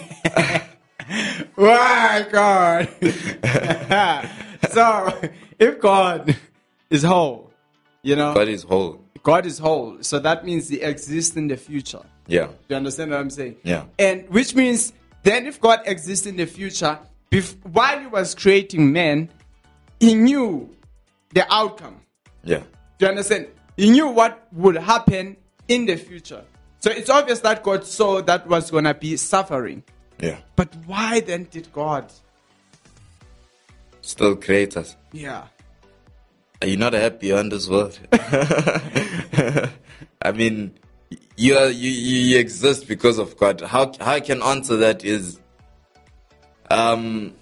Why, 1.54 2.26
God? 2.30 2.88
so, 4.70 5.14
if 5.58 5.80
God 5.80 6.36
is 6.90 7.04
whole, 7.04 7.52
you 8.02 8.16
know, 8.16 8.34
God 8.34 8.48
is 8.48 8.64
whole. 8.64 9.05
God 9.26 9.44
is 9.44 9.58
whole, 9.58 9.96
so 10.02 10.20
that 10.20 10.44
means 10.44 10.68
He 10.68 10.80
exists 10.80 11.34
in 11.36 11.48
the 11.48 11.56
future. 11.56 12.02
Yeah, 12.28 12.46
You 12.68 12.76
understand 12.76 13.10
what 13.10 13.18
I'm 13.18 13.30
saying? 13.30 13.56
Yeah. 13.64 13.82
And 13.98 14.28
which 14.30 14.54
means 14.54 14.92
then 15.24 15.48
if 15.48 15.60
God 15.60 15.80
exists 15.84 16.26
in 16.26 16.36
the 16.36 16.46
future, 16.46 16.96
bef- 17.32 17.56
while 17.64 17.98
He 17.98 18.06
was 18.06 18.36
creating 18.36 18.92
man, 18.92 19.28
He 19.98 20.14
knew 20.14 20.70
the 21.34 21.44
outcome. 21.52 21.96
yeah, 22.44 22.62
Do 22.98 23.06
you 23.06 23.08
understand? 23.08 23.48
He 23.76 23.90
knew 23.90 24.06
what 24.06 24.46
would 24.52 24.76
happen 24.76 25.36
in 25.66 25.86
the 25.86 25.96
future. 25.96 26.44
So 26.78 26.92
it's 26.92 27.10
obvious 27.10 27.40
that 27.40 27.64
God 27.64 27.84
saw 27.84 28.22
that 28.22 28.46
was 28.46 28.70
going 28.70 28.84
to 28.84 28.94
be 28.94 29.16
suffering. 29.16 29.82
Yeah. 30.20 30.38
But 30.54 30.72
why 30.86 31.18
then 31.18 31.48
did 31.50 31.72
God? 31.72 32.12
Still 34.02 34.36
create 34.36 34.76
us. 34.76 34.94
Yeah. 35.12 35.46
Are 36.62 36.68
you 36.68 36.76
not 36.76 36.92
happy 36.94 37.32
on 37.32 37.48
this 37.50 37.68
world? 37.68 37.98
I 40.22 40.32
mean, 40.34 40.72
you, 41.36 41.56
are, 41.56 41.68
you 41.68 41.90
you 41.90 42.38
exist 42.38 42.88
because 42.88 43.18
of 43.18 43.36
God. 43.36 43.60
How 43.60 43.92
how 44.00 44.12
I 44.12 44.20
can 44.20 44.42
answer 44.42 44.76
that 44.78 45.04
is, 45.04 45.38
um, 46.70 47.34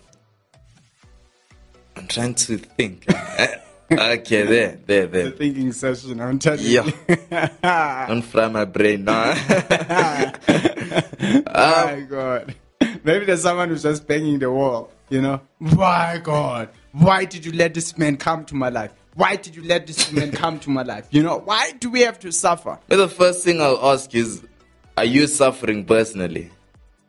I'm 1.96 2.06
trying 2.08 2.34
to 2.34 2.58
think. 2.58 3.06
okay, 3.92 4.42
there, 4.42 4.80
there, 4.86 5.06
there. 5.06 5.24
The 5.24 5.30
thinking 5.30 5.72
session, 5.72 6.20
I'm 6.20 6.38
telling 6.40 6.60
Yeah. 6.62 6.84
you. 7.08 8.08
Don't 8.08 8.22
fry 8.22 8.48
my 8.48 8.64
brain 8.64 9.04
now. 9.04 9.32
oh 9.36 10.32
my 11.46 12.06
God. 12.08 12.54
Maybe 13.04 13.26
there's 13.26 13.42
someone 13.42 13.68
who's 13.68 13.82
just 13.84 14.06
banging 14.08 14.38
the 14.40 14.50
wall, 14.50 14.90
you 15.08 15.20
know? 15.22 15.40
Why, 15.58 16.18
God? 16.22 16.70
Why 16.92 17.24
did 17.24 17.44
you 17.46 17.52
let 17.52 17.74
this 17.74 17.96
man 17.98 18.16
come 18.16 18.44
to 18.46 18.54
my 18.54 18.68
life? 18.70 18.92
Why 19.14 19.36
did 19.36 19.54
you 19.54 19.62
let 19.62 19.86
this 19.86 20.10
woman 20.12 20.32
come 20.32 20.58
to 20.60 20.70
my 20.70 20.82
life? 20.82 21.06
You 21.10 21.22
know, 21.22 21.38
why 21.38 21.72
do 21.72 21.90
we 21.90 22.00
have 22.00 22.18
to 22.20 22.32
suffer? 22.32 22.78
But 22.88 22.96
the 22.96 23.08
first 23.08 23.44
thing 23.44 23.60
I'll 23.60 23.92
ask 23.92 24.12
is, 24.14 24.42
are 24.96 25.04
you 25.04 25.26
suffering 25.26 25.84
personally? 25.84 26.50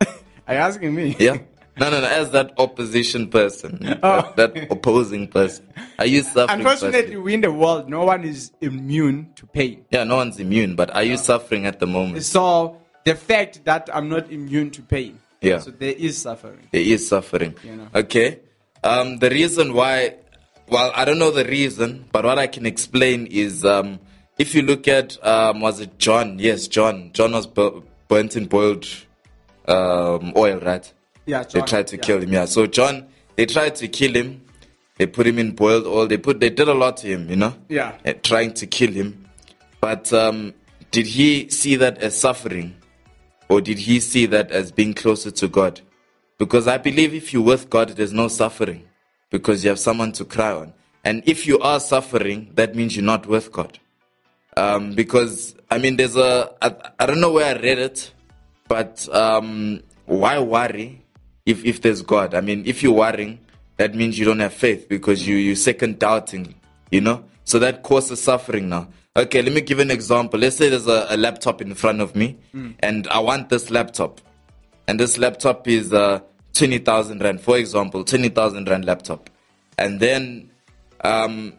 Are 0.00 0.54
you 0.54 0.60
asking 0.60 0.94
me? 0.94 1.16
Yeah. 1.18 1.38
No, 1.78 1.90
no, 1.90 2.00
no. 2.00 2.06
As 2.06 2.30
that 2.30 2.52
opposition 2.58 3.28
person, 3.28 3.78
that, 4.02 4.36
that 4.36 4.70
opposing 4.70 5.28
person, 5.28 5.66
are 5.98 6.06
you 6.06 6.22
suffering? 6.22 6.60
Unfortunately, 6.60 7.00
personally? 7.02 7.16
we 7.18 7.34
in 7.34 7.40
the 7.42 7.52
world, 7.52 7.88
no 7.90 8.04
one 8.04 8.24
is 8.24 8.50
immune 8.60 9.30
to 9.36 9.46
pain. 9.46 9.84
Yeah, 9.90 10.04
no 10.04 10.16
one's 10.16 10.38
immune, 10.40 10.74
but 10.74 10.90
are 10.94 11.02
you 11.02 11.16
suffering 11.16 11.66
at 11.66 11.80
the 11.80 11.86
moment? 11.86 12.22
So 12.24 12.80
the 13.04 13.14
fact 13.14 13.64
that 13.64 13.90
I'm 13.92 14.08
not 14.08 14.30
immune 14.32 14.70
to 14.70 14.82
pain, 14.82 15.18
Yeah. 15.42 15.58
so 15.58 15.70
there 15.70 15.92
is 15.92 16.16
suffering. 16.16 16.68
There 16.72 16.80
is 16.80 17.06
suffering. 17.08 17.54
You 17.62 17.76
know. 17.76 17.88
Okay. 17.94 18.40
Um, 18.82 19.18
the 19.18 19.28
reason 19.30 19.74
why, 19.74 20.14
well, 20.68 20.92
I 20.94 21.04
don't 21.04 21.18
know 21.18 21.30
the 21.30 21.44
reason, 21.44 22.06
but 22.12 22.24
what 22.24 22.38
I 22.38 22.46
can 22.46 22.66
explain 22.66 23.26
is, 23.26 23.64
um, 23.64 23.98
if 24.38 24.54
you 24.54 24.62
look 24.62 24.88
at, 24.88 25.24
um, 25.24 25.60
was 25.60 25.80
it 25.80 25.98
John? 25.98 26.38
Yes, 26.38 26.68
John. 26.68 27.10
John 27.12 27.32
was 27.32 27.46
bu- 27.46 27.82
burnt 28.08 28.36
in 28.36 28.46
boiled 28.46 28.86
um, 29.66 30.32
oil, 30.36 30.58
right? 30.60 30.92
Yeah, 31.24 31.42
They 31.44 31.60
tried 31.62 31.86
to 31.88 31.96
yeah. 31.96 32.02
kill 32.02 32.22
him. 32.22 32.32
Yeah. 32.32 32.44
So 32.44 32.66
John, 32.66 33.06
they 33.36 33.46
tried 33.46 33.74
to 33.76 33.88
kill 33.88 34.14
him. 34.14 34.42
They 34.98 35.06
put 35.06 35.26
him 35.26 35.38
in 35.38 35.52
boiled 35.52 35.86
oil. 35.86 36.06
They 36.06 36.16
put, 36.18 36.40
they 36.40 36.50
did 36.50 36.68
a 36.68 36.74
lot 36.74 36.98
to 36.98 37.06
him, 37.06 37.28
you 37.28 37.36
know. 37.36 37.54
Yeah. 37.68 37.96
uh, 38.04 38.12
trying 38.22 38.54
to 38.54 38.66
kill 38.66 38.90
him. 38.92 39.26
But 39.80 40.12
um, 40.12 40.54
did 40.90 41.06
he 41.06 41.48
see 41.50 41.76
that 41.76 41.98
as 41.98 42.18
suffering, 42.18 42.76
or 43.48 43.60
did 43.60 43.78
he 43.78 44.00
see 44.00 44.26
that 44.26 44.50
as 44.50 44.72
being 44.72 44.94
closer 44.94 45.30
to 45.30 45.48
God? 45.48 45.80
Because 46.38 46.66
I 46.68 46.78
believe 46.78 47.14
if 47.14 47.32
you're 47.32 47.42
with 47.42 47.70
God, 47.70 47.90
there's 47.90 48.12
no 48.12 48.28
suffering, 48.28 48.85
because 49.30 49.64
you 49.64 49.70
have 49.70 49.78
someone 49.78 50.12
to 50.12 50.24
cry 50.24 50.52
on. 50.52 50.72
And 51.04 51.22
if 51.26 51.46
you 51.46 51.58
are 51.60 51.78
suffering, 51.80 52.50
that 52.54 52.74
means 52.74 52.96
you're 52.96 53.04
not 53.04 53.26
with 53.26 53.52
God. 53.52 53.78
Um, 54.56 54.94
because 54.94 55.54
I 55.70 55.78
mean, 55.78 55.96
there's 55.96 56.16
a 56.16 56.52
I, 56.62 56.74
I 56.98 57.06
don't 57.06 57.20
know 57.20 57.32
where 57.32 57.54
I 57.54 57.60
read 57.60 57.78
it, 57.78 58.10
but 58.68 59.08
um, 59.12 59.82
why 60.06 60.38
worry 60.38 61.02
if 61.44 61.64
if 61.64 61.82
there's 61.82 62.02
God? 62.02 62.34
I 62.34 62.40
mean, 62.40 62.64
if 62.66 62.82
you're 62.82 62.92
worrying, 62.92 63.38
that 63.76 63.94
means 63.94 64.18
you 64.18 64.24
don't 64.24 64.40
have 64.40 64.54
faith 64.54 64.88
because 64.88 65.26
you 65.26 65.36
you 65.36 65.54
second 65.54 65.98
doubting, 65.98 66.54
you 66.90 67.00
know. 67.00 67.24
So 67.44 67.58
that 67.60 67.82
causes 67.82 68.22
suffering 68.22 68.68
now. 68.68 68.88
Okay, 69.14 69.40
let 69.42 69.52
me 69.52 69.60
give 69.60 69.78
an 69.78 69.90
example. 69.90 70.40
Let's 70.40 70.56
say 70.56 70.68
there's 70.68 70.86
a, 70.86 71.06
a 71.10 71.16
laptop 71.16 71.62
in 71.62 71.74
front 71.74 72.00
of 72.00 72.16
me, 72.16 72.38
and 72.80 73.06
I 73.08 73.18
want 73.20 73.48
this 73.48 73.70
laptop, 73.70 74.20
and 74.88 74.98
this 74.98 75.18
laptop 75.18 75.68
is 75.68 75.92
uh, 75.92 76.20
twenty 76.56 76.78
thousand 76.78 77.22
rand, 77.22 77.40
for 77.40 77.56
example, 77.58 78.04
twenty 78.04 78.28
thousand 78.28 78.68
rand 78.68 78.84
laptop, 78.84 79.30
and 79.78 80.00
then 80.00 80.50
um, 81.02 81.52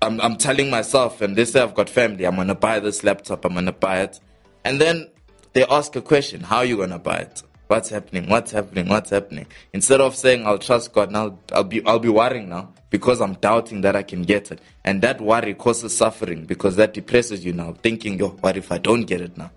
I'm, 0.00 0.20
I'm 0.20 0.36
telling 0.36 0.70
myself, 0.70 1.20
and 1.20 1.34
they 1.34 1.44
say 1.44 1.60
I've 1.60 1.74
got 1.74 1.90
family, 1.90 2.24
I'm 2.24 2.36
gonna 2.36 2.54
buy 2.54 2.80
this 2.80 3.02
laptop, 3.02 3.44
I'm 3.44 3.54
gonna 3.54 3.72
buy 3.72 4.00
it. 4.02 4.20
And 4.64 4.80
then 4.80 5.10
they 5.54 5.64
ask 5.64 5.96
a 5.96 6.02
question, 6.02 6.40
how 6.40 6.58
are 6.58 6.64
you 6.64 6.76
gonna 6.76 6.98
buy 6.98 7.16
it? 7.16 7.42
What's 7.66 7.90
happening? 7.90 8.30
What's 8.30 8.50
happening? 8.50 8.88
What's 8.88 9.10
happening? 9.10 9.46
Instead 9.72 10.00
of 10.00 10.14
saying 10.14 10.46
I'll 10.46 10.58
trust 10.58 10.92
God 10.92 11.10
now, 11.10 11.38
I'll 11.52 11.64
be 11.64 11.84
I'll 11.84 11.98
be 11.98 12.08
worrying 12.08 12.48
now 12.48 12.72
because 12.90 13.20
I'm 13.20 13.34
doubting 13.34 13.82
that 13.82 13.94
I 13.94 14.02
can 14.02 14.22
get 14.22 14.50
it. 14.50 14.60
And 14.84 15.02
that 15.02 15.20
worry 15.20 15.52
causes 15.52 15.94
suffering 15.94 16.46
because 16.46 16.76
that 16.76 16.94
depresses 16.94 17.44
you 17.44 17.52
now, 17.52 17.74
thinking, 17.82 18.18
yo, 18.18 18.28
what 18.28 18.56
if 18.56 18.72
I 18.72 18.78
don't 18.78 19.02
get 19.02 19.20
it 19.20 19.36
now? 19.36 19.50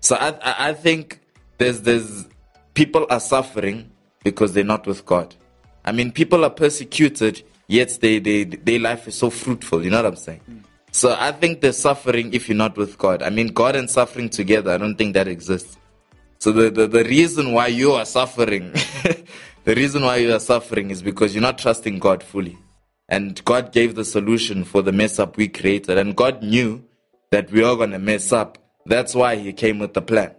So 0.00 0.16
I 0.16 0.28
I, 0.42 0.68
I 0.68 0.72
think 0.72 1.20
there's 1.58 1.82
there's 1.82 2.26
people 2.72 3.06
are 3.10 3.20
suffering 3.20 3.90
because 4.24 4.52
they're 4.52 4.64
not 4.64 4.86
with 4.86 5.04
God. 5.06 5.34
I 5.84 5.92
mean, 5.92 6.12
people 6.12 6.44
are 6.44 6.50
persecuted, 6.50 7.42
yet 7.66 7.98
they, 8.00 8.18
they, 8.18 8.44
their 8.44 8.78
life 8.78 9.08
is 9.08 9.14
so 9.14 9.30
fruitful. 9.30 9.84
You 9.84 9.90
know 9.90 10.02
what 10.02 10.06
I'm 10.06 10.16
saying? 10.16 10.64
So 10.90 11.16
I 11.18 11.32
think 11.32 11.60
they're 11.60 11.72
suffering 11.72 12.32
if 12.32 12.48
you're 12.48 12.56
not 12.56 12.76
with 12.76 12.98
God. 12.98 13.22
I 13.22 13.30
mean, 13.30 13.48
God 13.48 13.76
and 13.76 13.88
suffering 13.90 14.28
together, 14.28 14.70
I 14.72 14.78
don't 14.78 14.96
think 14.96 15.14
that 15.14 15.28
exists. 15.28 15.76
So 16.38 16.52
the, 16.52 16.70
the, 16.70 16.86
the 16.86 17.04
reason 17.04 17.52
why 17.52 17.66
you 17.68 17.92
are 17.92 18.04
suffering, 18.04 18.72
the 19.64 19.74
reason 19.74 20.02
why 20.02 20.16
you 20.16 20.32
are 20.32 20.40
suffering 20.40 20.90
is 20.90 21.02
because 21.02 21.34
you're 21.34 21.42
not 21.42 21.58
trusting 21.58 21.98
God 21.98 22.22
fully. 22.22 22.58
And 23.08 23.42
God 23.44 23.72
gave 23.72 23.94
the 23.94 24.04
solution 24.04 24.64
for 24.64 24.82
the 24.82 24.92
mess 24.92 25.18
up 25.18 25.36
we 25.36 25.48
created. 25.48 25.98
And 25.98 26.14
God 26.14 26.42
knew 26.42 26.84
that 27.30 27.50
we 27.50 27.64
are 27.64 27.76
going 27.76 27.90
to 27.90 27.98
mess 27.98 28.32
up. 28.32 28.58
That's 28.86 29.14
why 29.14 29.36
He 29.36 29.52
came 29.52 29.78
with 29.78 29.94
the 29.94 30.02
plan. 30.02 30.32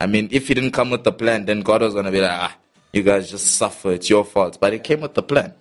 I 0.00 0.06
mean, 0.06 0.28
if 0.30 0.48
He 0.48 0.54
didn't 0.54 0.72
come 0.72 0.90
with 0.90 1.04
the 1.04 1.12
plan, 1.12 1.46
then 1.46 1.60
God 1.62 1.82
was 1.82 1.94
going 1.94 2.04
to 2.04 2.12
be 2.12 2.20
like, 2.20 2.30
ah, 2.30 2.56
you 2.94 3.02
guys 3.02 3.30
just 3.30 3.56
suffer. 3.56 3.92
It's 3.92 4.08
your 4.08 4.24
fault. 4.24 4.58
But 4.60 4.72
it 4.72 4.84
came 4.84 5.00
with 5.00 5.14
the 5.14 5.22
plan. 5.22 5.54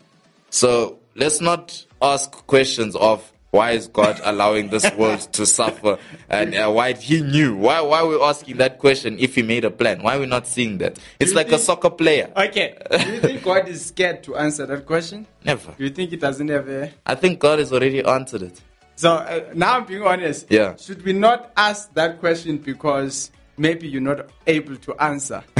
So 0.50 1.00
let's 1.16 1.42
not 1.42 1.86
ask 2.02 2.32
questions 2.48 2.96
of 2.96 3.30
why 3.52 3.72
is 3.72 3.88
God 3.88 4.20
allowing 4.24 4.70
this 4.70 4.90
world 4.96 5.20
to 5.34 5.46
suffer 5.46 5.98
and 6.30 6.56
uh, 6.56 6.72
why 6.72 6.94
he 6.94 7.22
knew. 7.22 7.56
Why 7.56 7.82
why 7.82 8.00
are 8.00 8.08
we 8.08 8.22
asking 8.22 8.58
that 8.58 8.80
question 8.80 9.18
if 9.20 9.36
he 9.36 9.44
made 9.44 9.66
a 9.66 9.72
plan? 9.72 10.02
Why 10.02 10.18
are 10.18 10.20
we 10.20 10.26
not 10.26 10.48
seeing 10.48 10.80
that? 10.80 11.00
It's 11.20 11.34
like 11.34 11.52
a 11.52 11.60
soccer 11.60 11.90
player. 11.90 12.32
Okay. 12.36 12.78
Do 12.90 13.12
you 13.12 13.20
think 13.20 13.44
God 13.52 13.68
is 13.68 13.86
scared 13.86 14.24
to 14.24 14.36
answer 14.36 14.66
that 14.66 14.86
question? 14.86 15.28
Never. 15.44 15.72
Do 15.78 15.84
you 15.84 15.92
think 15.92 16.10
he 16.10 16.18
doesn't 16.18 16.48
have 16.48 16.68
a. 16.68 16.92
I 17.06 17.16
think 17.16 17.40
God 17.40 17.60
has 17.60 17.72
already 17.72 18.04
answered 18.04 18.42
it. 18.44 18.62
So 18.96 19.14
uh, 19.14 19.52
now 19.54 19.78
I'm 19.78 19.86
being 19.86 20.04
honest. 20.04 20.48
Yeah. 20.50 20.76
Should 20.76 21.04
we 21.04 21.14
not 21.14 21.52
ask 21.58 21.94
that 21.94 22.20
question 22.20 22.58
because 22.58 23.32
maybe 23.58 23.88
you're 23.88 24.02
not 24.02 24.28
able 24.48 24.76
to 24.78 24.96
answer? 25.02 25.44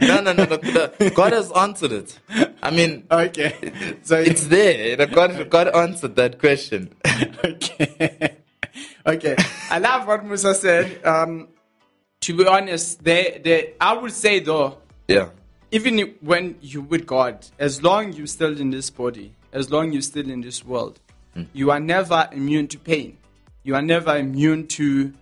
No, 0.00 0.20
no, 0.20 0.32
no, 0.32 0.44
no. 0.44 1.10
God 1.10 1.32
has 1.32 1.50
answered 1.52 1.92
it. 1.92 2.18
I 2.62 2.70
mean, 2.70 3.04
Okay. 3.10 3.54
So 4.02 4.18
it's 4.18 4.46
there. 4.48 4.96
God, 5.06 5.48
God 5.50 5.68
answered 5.68 6.16
that 6.16 6.38
question. 6.38 6.92
okay. 7.44 8.36
okay. 9.06 9.36
I 9.70 9.78
love 9.78 10.06
what 10.06 10.24
Musa 10.24 10.54
said. 10.54 11.04
Um, 11.04 11.48
to 12.20 12.36
be 12.36 12.46
honest, 12.46 13.02
they, 13.04 13.40
they, 13.44 13.74
I 13.80 13.92
would 13.94 14.12
say 14.12 14.40
though, 14.40 14.78
Yeah. 15.08 15.28
even 15.70 15.98
when 16.20 16.56
you 16.60 16.82
with 16.82 17.06
God, 17.06 17.46
as 17.58 17.82
long 17.82 18.12
you're 18.12 18.26
still 18.26 18.58
in 18.58 18.70
this 18.70 18.90
body, 18.90 19.34
as 19.52 19.70
long 19.70 19.92
you're 19.92 20.02
still 20.02 20.28
in 20.30 20.40
this 20.40 20.64
world, 20.64 20.98
Hmm. 21.34 21.44
you 21.54 21.70
are 21.70 21.80
never 21.80 22.28
immune 22.32 22.68
to 22.68 22.78
pain. 22.78 23.16
You 23.62 23.74
are 23.74 23.80
never 23.82 24.16
immune 24.16 24.66
to 24.78 25.14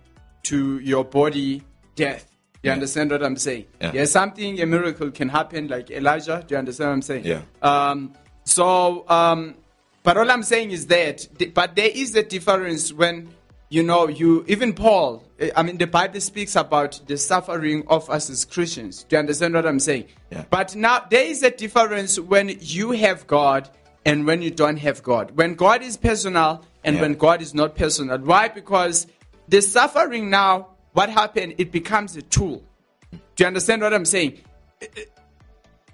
to 0.43 0.79
your 0.79 1.03
body 1.03 1.63
death. 1.95 2.27
You 2.63 2.67
Yeah. 2.69 2.73
understand 2.73 3.11
what 3.11 3.23
I'm 3.23 3.37
saying? 3.37 3.65
Yeah. 3.81 3.91
There's 3.91 4.11
something 4.11 4.61
a 4.61 4.65
miracle 4.65 5.09
can 5.11 5.29
happen, 5.29 5.67
like 5.67 5.89
Elijah. 5.91 6.43
Do 6.47 6.53
you 6.55 6.59
understand 6.59 6.89
what 6.89 6.93
I'm 6.93 7.01
saying? 7.01 7.25
Yeah. 7.25 7.41
Um, 7.61 8.13
so, 8.43 9.05
um, 9.09 9.55
but 10.03 10.17
all 10.17 10.29
I'm 10.29 10.43
saying 10.43 10.71
is 10.71 10.87
that, 10.87 11.27
but 11.53 11.75
there 11.75 11.89
is 11.93 12.15
a 12.15 12.23
difference 12.23 12.91
when 12.93 13.29
you 13.69 13.83
know 13.83 14.07
you 14.07 14.43
even 14.47 14.73
Paul. 14.73 15.23
eh, 15.39 15.49
I 15.55 15.63
mean, 15.63 15.77
the 15.77 15.87
Bible 15.87 16.19
speaks 16.21 16.55
about 16.55 16.99
the 17.07 17.17
suffering 17.17 17.83
of 17.87 18.09
us 18.09 18.29
as 18.29 18.45
Christians. 18.45 19.05
Do 19.07 19.15
you 19.15 19.19
understand 19.19 19.53
what 19.55 19.65
I'm 19.65 19.79
saying? 19.79 20.05
Yeah. 20.31 20.43
But 20.49 20.75
now 20.75 21.05
there 21.09 21.23
is 21.25 21.41
a 21.43 21.49
difference 21.51 22.19
when 22.19 22.57
you 22.59 22.91
have 22.91 23.25
God 23.27 23.69
and 24.05 24.25
when 24.27 24.41
you 24.41 24.51
don't 24.51 24.77
have 24.77 25.01
God. 25.03 25.31
When 25.35 25.55
God 25.55 25.81
is 25.83 25.97
personal 25.97 26.63
and 26.83 26.95
Yeah. 26.97 27.01
when 27.03 27.13
God 27.15 27.41
is 27.41 27.53
not 27.55 27.75
personal. 27.75 28.17
Why? 28.19 28.49
Because 28.49 29.07
the 29.51 29.61
suffering 29.61 30.29
now, 30.29 30.69
what 30.93 31.09
happened? 31.09 31.55
It 31.59 31.71
becomes 31.71 32.15
a 32.17 32.21
tool. 32.21 32.63
Do 33.11 33.17
you 33.39 33.45
understand 33.47 33.81
what 33.81 33.93
I'm 33.93 34.05
saying? 34.05 34.39
Uh, 34.81 34.85
uh, 34.97 35.01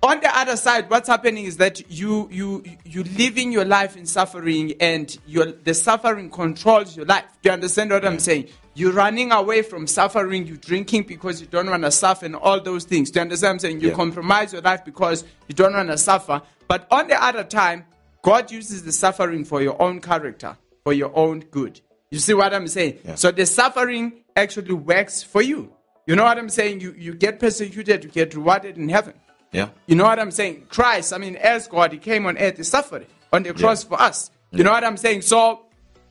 on 0.03 0.19
the 0.21 0.37
other 0.37 0.55
side 0.55 0.87
what's 0.91 1.07
happening 1.09 1.45
is 1.45 1.57
that 1.57 1.89
you 1.91 2.29
you 2.31 2.63
you 2.85 3.03
living 3.17 3.51
your 3.51 3.65
life 3.65 3.97
in 3.97 4.05
suffering 4.05 4.73
and 4.79 5.17
your 5.25 5.51
the 5.51 5.73
suffering 5.73 6.29
controls 6.29 6.95
your 6.95 7.05
life 7.07 7.23
do 7.41 7.49
you 7.49 7.51
understand 7.51 7.89
what 7.89 8.05
i'm 8.05 8.19
saying 8.19 8.47
you're 8.75 8.91
running 8.93 9.31
away 9.31 9.63
from 9.63 9.87
suffering 9.87 10.45
you're 10.45 10.55
drinking 10.57 11.01
because 11.01 11.41
you 11.41 11.47
don't 11.47 11.67
want 11.67 11.81
to 11.81 11.89
suffer 11.89 12.27
and 12.27 12.35
all 12.35 12.61
those 12.61 12.83
things 12.83 13.09
do 13.09 13.17
you 13.17 13.21
understand 13.23 13.47
what 13.49 13.53
i'm 13.53 13.59
saying 13.59 13.81
you 13.81 13.89
Yeah. 13.89 13.95
compromise 13.95 14.53
your 14.53 14.61
life 14.61 14.85
because 14.85 15.23
you 15.47 15.55
don't 15.55 15.73
want 15.73 15.89
to 15.89 15.97
suffer 15.97 16.43
but 16.67 16.85
on 16.91 17.07
the 17.07 17.21
other 17.21 17.43
time 17.43 17.83
god 18.21 18.51
uses 18.51 18.83
the 18.83 18.91
suffering 18.91 19.43
for 19.43 19.63
your 19.63 19.81
own 19.81 19.99
character 19.99 20.55
for 20.83 20.93
your 20.93 21.11
own 21.17 21.39
good 21.39 21.81
you 22.11 22.19
see 22.19 22.33
what 22.33 22.53
i'm 22.53 22.67
saying 22.67 22.99
Yeah. 23.05 23.15
so 23.15 23.31
the 23.31 23.45
suffering 23.45 24.13
actually 24.35 24.73
works 24.73 25.23
for 25.23 25.41
you 25.41 25.71
You 26.07 26.15
know 26.15 26.23
what 26.23 26.37
I'm 26.37 26.47
saying? 26.47 26.79
You, 26.79 26.95
you 26.97 27.13
get 27.13 27.37
persecuted, 27.37 28.05
you 28.05 28.09
get 28.09 28.33
rewarded 28.33 28.77
in 28.77 28.87
heaven. 28.87 29.13
Yeah. 29.51 29.69
You 29.87 29.95
know 29.97 30.05
what 30.05 30.19
I'm 30.19 30.31
saying? 30.31 30.67
Christ, 30.69 31.11
I 31.11 31.17
mean, 31.17 31.35
as 31.35 31.67
God, 31.67 31.91
He 31.91 31.97
came 31.99 32.25
on 32.25 32.37
earth, 32.37 32.55
He 32.55 32.63
suffered 32.63 33.05
on 33.33 33.43
the 33.43 33.53
cross 33.53 33.83
for 33.83 33.99
us. 34.01 34.31
You 34.51 34.63
know 34.63 34.71
what 34.71 34.85
I'm 34.85 34.95
saying? 34.95 35.23
So, 35.23 35.65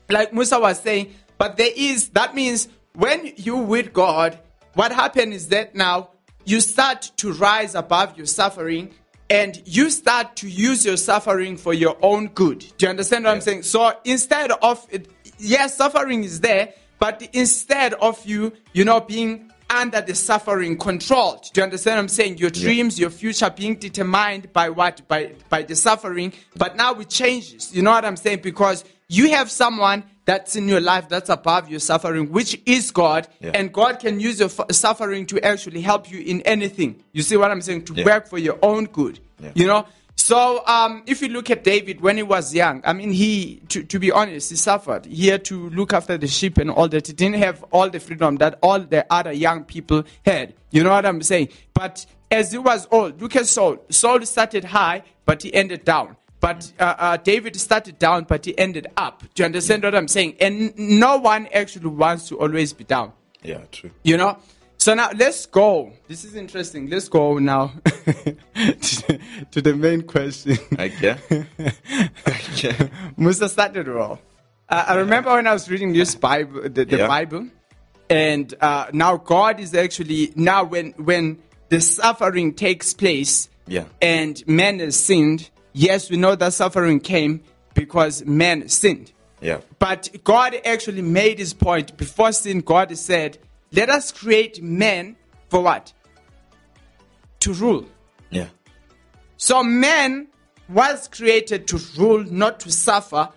like 0.07 0.29
Musa 0.33 0.59
was 0.59 0.79
saying, 0.79 1.15
but 1.39 1.57
there 1.57 1.71
is, 1.75 2.09
that 2.09 2.35
means 2.35 2.67
when 2.93 3.33
you 3.37 3.57
with 3.57 3.91
God, 3.91 4.37
what 4.75 4.91
happened 4.91 5.33
is 5.33 5.47
that 5.47 5.73
now 5.73 6.11
you 6.45 6.61
start 6.61 7.11
to 7.17 7.33
rise 7.33 7.73
above 7.73 8.15
your 8.17 8.27
suffering 8.27 8.93
and 9.31 9.59
you 9.65 9.89
start 9.89 10.35
to 10.41 10.47
use 10.47 10.85
your 10.85 10.97
suffering 10.97 11.57
for 11.57 11.73
your 11.73 11.97
own 12.03 12.27
good. 12.27 12.59
Do 12.77 12.85
you 12.85 12.89
understand 12.91 13.25
what 13.25 13.33
I'm 13.33 13.41
saying? 13.41 13.63
So 13.63 13.97
instead 14.05 14.51
of 14.61 14.85
it, 14.91 15.09
yes, 15.37 15.77
suffering 15.77 16.23
is 16.23 16.39
there, 16.41 16.73
but 16.99 17.27
instead 17.33 17.93
of 17.95 18.23
you, 18.25 18.53
you 18.73 18.83
know, 18.85 18.99
being 19.01 19.51
under 19.69 19.99
the 19.99 20.15
suffering 20.15 20.77
controlled. 20.77 21.43
Do 21.53 21.59
you 21.59 21.63
understand 21.63 21.97
what 21.97 22.03
I'm 22.03 22.07
saying? 22.07 22.37
Your 22.37 22.49
dreams, 22.49 22.97
your 22.97 23.09
future 23.09 23.49
being 23.49 23.75
determined 23.75 24.51
by 24.53 24.69
what? 24.69 25.05
By 25.09 25.33
by 25.49 25.63
the 25.63 25.75
suffering. 25.75 26.31
But 26.55 26.77
now 26.77 26.93
it 26.95 27.09
changes. 27.09 27.75
You 27.75 27.81
know 27.81 27.91
what 27.91 28.05
I'm 28.05 28.15
saying? 28.15 28.39
Because 28.41 28.85
you 29.09 29.29
have 29.31 29.51
someone 29.51 30.03
that's 30.23 30.55
in 30.55 30.67
your 30.67 30.79
life 30.81 31.07
that's 31.09 31.29
above 31.29 31.69
your 31.69 31.79
suffering, 31.81 32.31
which 32.31 32.61
is 32.65 32.91
God, 32.91 33.27
Yeah. 33.39 33.51
and 33.53 33.71
God 33.73 33.99
can 33.99 34.19
use 34.19 34.39
your 34.39 34.49
suffering 34.71 35.25
to 35.27 35.39
actually 35.45 35.81
help 35.81 36.09
you 36.11 36.19
in 36.19 36.41
anything. 36.41 37.01
You 37.13 37.21
see 37.21 37.37
what 37.37 37.51
I'm 37.51 37.61
saying? 37.61 37.85
To 37.85 37.93
Yeah. 37.93 38.05
work 38.05 38.27
for 38.29 38.37
your 38.37 38.57
own 38.61 38.85
good. 38.85 39.19
Yeah. 39.41 39.51
You 39.53 39.67
know? 39.67 39.85
So 40.27 40.61
um, 40.65 41.03
if 41.05 41.21
you 41.21 41.29
look 41.29 41.49
at 41.49 41.63
David 41.63 42.01
when 42.01 42.17
he 42.17 42.23
was 42.23 42.53
young, 42.53 42.81
I 42.83 42.91
mean, 42.91 43.11
he, 43.11 43.61
to, 43.69 43.81
to 43.83 43.97
be 43.97 44.11
honest, 44.11 44.49
he 44.49 44.57
suffered. 44.57 45.05
He 45.05 45.27
had 45.27 45.45
to 45.45 45.69
look 45.69 45.93
after 45.93 46.17
the 46.17 46.27
sheep 46.27 46.57
and 46.57 46.69
all 46.69 46.89
that. 46.89 47.07
He 47.07 47.13
didn't 47.13 47.37
have 47.37 47.63
all 47.71 47.89
the 47.89 48.01
freedom 48.01 48.35
that 48.39 48.59
all 48.61 48.81
the 48.81 49.05
other 49.09 49.31
young 49.31 49.63
people 49.63 50.03
had. 50.25 50.53
You 50.69 50.83
know 50.83 50.89
what 50.89 51.05
I'm 51.05 51.21
saying? 51.21 51.47
But 51.73 52.05
as 52.29 52.51
he 52.51 52.57
was 52.57 52.89
old, 52.91 53.21
look 53.21 53.37
at 53.37 53.47
Saul. 53.47 53.77
Saul 53.87 54.21
started 54.25 54.65
high, 54.65 55.03
but 55.23 55.43
he 55.43 55.53
ended 55.53 55.85
down. 55.85 56.17
But 56.41 56.73
uh, 56.77 56.95
uh, 56.97 57.15
David 57.15 57.55
started 57.55 57.97
down, 57.97 58.25
but 58.25 58.43
he 58.43 58.57
ended 58.59 58.87
up. 58.97 59.23
Do 59.33 59.43
you 59.43 59.45
understand 59.45 59.83
what 59.83 59.95
I'm 59.95 60.09
saying? 60.09 60.35
And 60.41 60.77
no 60.77 61.19
one 61.19 61.47
actually 61.53 61.87
wants 61.87 62.27
to 62.27 62.37
always 62.37 62.73
be 62.73 62.83
down. 62.83 63.13
Yeah, 63.43 63.61
true. 63.71 63.91
You 64.03 64.17
know? 64.17 64.39
So 64.77 64.93
now 64.93 65.09
let's 65.15 65.45
go. 65.47 65.91
This 66.07 66.23
is 66.23 66.35
interesting. 66.35 66.89
Let's 66.89 67.09
go 67.09 67.39
now 67.39 67.73
to, 69.51 69.61
the 69.61 69.75
main 69.75 70.03
question. 70.03 70.57
Okay. 70.79 71.17
okay. 72.27 72.89
Musa 73.17 73.49
started 73.49 73.87
well. 73.87 74.19
Uh, 74.69 74.85
I 74.87 74.95
remember 74.95 75.31
when 75.33 75.47
I 75.47 75.53
was 75.53 75.69
reading 75.69 75.93
this 75.93 76.15
Bible, 76.15 76.61
the, 76.63 76.85
the 76.85 76.97
Yeah. 76.97 77.07
Bible, 77.07 77.47
and 78.09 78.53
uh, 78.61 78.87
now 78.93 79.17
God 79.17 79.59
is 79.59 79.73
actually 79.73 80.31
now 80.35 80.63
when 80.63 80.91
when 80.91 81.39
the 81.69 81.81
suffering 81.81 82.53
takes 82.53 82.93
place, 82.93 83.49
Yeah. 83.67 83.85
and 84.01 84.41
man 84.47 84.79
has 84.79 84.95
sinned. 84.97 85.49
Yes, 85.73 86.09
we 86.09 86.17
know 86.17 86.35
that 86.35 86.53
suffering 86.53 86.99
came 86.99 87.41
because 87.73 88.23
man 88.25 88.69
sinned. 88.69 89.11
Yeah. 89.41 89.59
But 89.79 90.09
God 90.23 90.55
actually 90.65 91.01
made 91.01 91.39
his 91.39 91.53
point 91.53 91.95
before 91.97 92.31
sin. 92.31 92.61
God 92.61 92.95
said, 92.97 93.37
"Let 93.71 93.89
us 93.89 94.11
create 94.11 94.61
men 94.61 95.15
for 95.49 95.61
what? 95.61 95.93
To 97.41 97.53
rule." 97.53 97.85
Yeah. 98.29 98.47
So 99.37 99.63
man 99.63 100.27
was 100.69 101.07
created 101.07 101.67
to 101.67 101.79
rule, 101.97 102.23
not 102.23 102.59
to 102.61 102.71
suffer. 102.71 103.29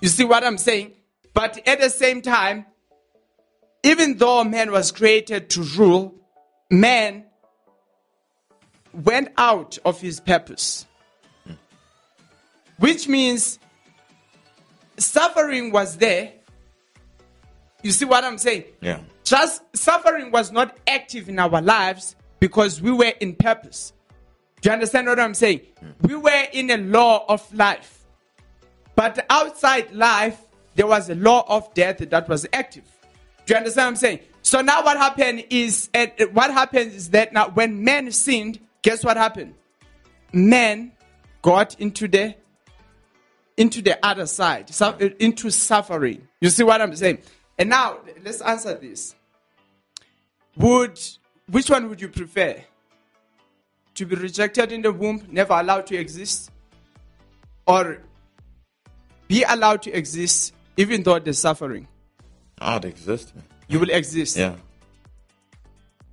You 0.00 0.08
see 0.08 0.24
what 0.24 0.44
I'm 0.44 0.58
saying? 0.58 0.92
But 1.32 1.66
at 1.66 1.80
the 1.80 1.88
same 1.88 2.20
time, 2.22 2.66
even 3.82 4.18
though 4.18 4.44
man 4.44 4.70
was 4.70 4.92
created 4.92 5.48
to 5.50 5.62
rule, 5.62 6.14
man 6.70 7.24
went 8.92 9.30
out 9.38 9.78
of 9.84 10.00
his 10.00 10.20
purpose. 10.20 10.86
Which 12.78 13.08
means 13.08 13.58
suffering 14.98 15.72
was 15.72 15.96
there. 15.96 16.32
You 17.82 17.92
see 17.92 18.04
what 18.04 18.24
I'm 18.24 18.38
saying? 18.38 18.64
Yeah. 18.80 19.00
Just 19.24 19.62
suffering 19.74 20.30
was 20.30 20.52
not 20.52 20.76
active 20.86 21.28
in 21.28 21.38
our 21.38 21.60
lives 21.62 22.16
because 22.40 22.82
we 22.82 22.90
were 22.90 23.12
in 23.20 23.34
purpose. 23.34 23.92
Do 24.60 24.68
you 24.68 24.72
understand 24.72 25.06
what 25.06 25.18
I'm 25.18 25.34
saying? 25.34 25.60
Mm-hmm. 25.60 26.06
We 26.06 26.16
were 26.16 26.44
in 26.52 26.70
a 26.70 26.76
law 26.76 27.24
of 27.28 27.52
life. 27.54 28.04
But 28.94 29.24
outside 29.30 29.92
life, 29.92 30.40
there 30.74 30.86
was 30.86 31.10
a 31.10 31.14
law 31.14 31.44
of 31.48 31.72
death 31.74 31.98
that 31.98 32.28
was 32.28 32.46
active. 32.52 32.84
Do 33.46 33.54
you 33.54 33.58
understand 33.58 33.86
what 33.86 33.88
I'm 33.90 33.96
saying? 33.96 34.20
So 34.42 34.60
now 34.60 34.84
what 34.84 34.96
happened 34.96 35.44
is, 35.50 35.88
and 35.94 36.12
what 36.32 36.50
happens 36.52 36.94
is 36.94 37.10
that 37.10 37.32
now 37.32 37.50
when 37.50 37.84
man 37.84 38.10
sinned, 38.12 38.60
guess 38.82 39.04
what 39.04 39.16
happened? 39.16 39.54
Man 40.32 40.92
got 41.42 41.78
into 41.80 42.08
the 42.08 42.34
into 43.56 43.82
the 43.82 43.98
other 44.04 44.26
side, 44.26 44.70
into 45.20 45.50
suffering. 45.50 46.26
You 46.40 46.48
see 46.48 46.62
what 46.62 46.80
I'm 46.80 46.96
saying? 46.96 47.18
And 47.58 47.68
now 47.68 47.98
let's 48.24 48.40
answer 48.40 48.74
this. 48.74 49.14
Would 50.56 51.00
which 51.50 51.70
one 51.70 51.88
would 51.88 52.00
you 52.00 52.08
prefer? 52.08 52.62
To 53.96 54.06
be 54.06 54.16
rejected 54.16 54.72
in 54.72 54.80
the 54.80 54.90
womb, 54.90 55.26
never 55.30 55.52
allowed 55.52 55.86
to 55.88 55.96
exist, 55.96 56.50
or 57.66 57.98
be 59.28 59.42
allowed 59.42 59.82
to 59.82 59.92
exist 59.92 60.54
even 60.76 61.02
though 61.02 61.18
there's 61.18 61.38
suffering? 61.38 61.86
I'd 62.58 62.84
exist. 62.84 63.34
You 63.68 63.80
will 63.80 63.90
exist. 63.90 64.36
Yeah. 64.36 64.56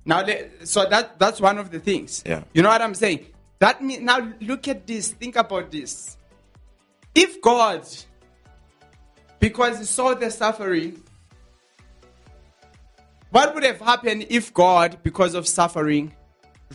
Now, 0.04 0.26
so 0.64 0.88
that 0.88 1.18
that's 1.18 1.40
one 1.40 1.58
of 1.58 1.70
the 1.70 1.80
things. 1.80 2.22
Yeah. 2.26 2.42
You 2.52 2.62
know 2.62 2.68
what 2.68 2.82
I'm 2.82 2.94
saying? 2.94 3.26
That 3.58 3.82
means 3.82 4.02
now 4.02 4.32
look 4.40 4.68
at 4.68 4.86
this. 4.86 5.10
Think 5.12 5.36
about 5.36 5.70
this. 5.70 6.16
If 7.14 7.40
God, 7.40 7.86
because 9.38 9.78
He 9.78 9.84
saw 9.84 10.14
the 10.14 10.30
suffering, 10.30 11.02
what 13.30 13.54
would 13.54 13.64
have 13.64 13.80
happened 13.80 14.26
if 14.28 14.52
God, 14.52 14.98
because 15.02 15.34
of 15.34 15.46
suffering, 15.46 16.12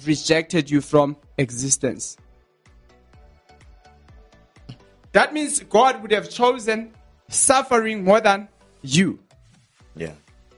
rejected 0.05 0.69
you 0.69 0.81
from 0.81 1.17
existence? 1.37 2.17
That 5.11 5.33
means 5.33 5.61
God 5.61 6.01
would 6.01 6.11
have 6.11 6.29
chosen 6.29 6.91
suffering 7.29 8.03
more 8.03 8.19
than 8.21 8.47
you. 8.81 9.19
Yeah. 9.95 10.11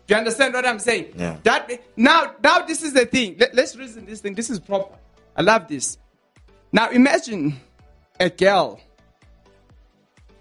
Do 0.07 0.13
you 0.13 0.15
understand 0.15 0.53
what 0.53 0.65
I'm 0.65 0.79
saying? 0.79 1.13
Yeah. 1.15 1.37
That 1.43 1.69
now, 1.95 2.33
now 2.43 2.61
this 2.61 2.81
is 2.81 2.93
the 2.93 3.05
thing. 3.05 3.35
Let, 3.39 3.53
let's 3.53 3.75
reason 3.75 4.05
this 4.05 4.21
thing. 4.21 4.35
This 4.35 4.49
is 4.49 4.59
proper. 4.59 4.95
I 5.35 5.41
love 5.41 5.67
this. 5.67 5.97
Now 6.71 6.89
imagine 6.89 7.59
a 8.19 8.29
girl 8.29 8.79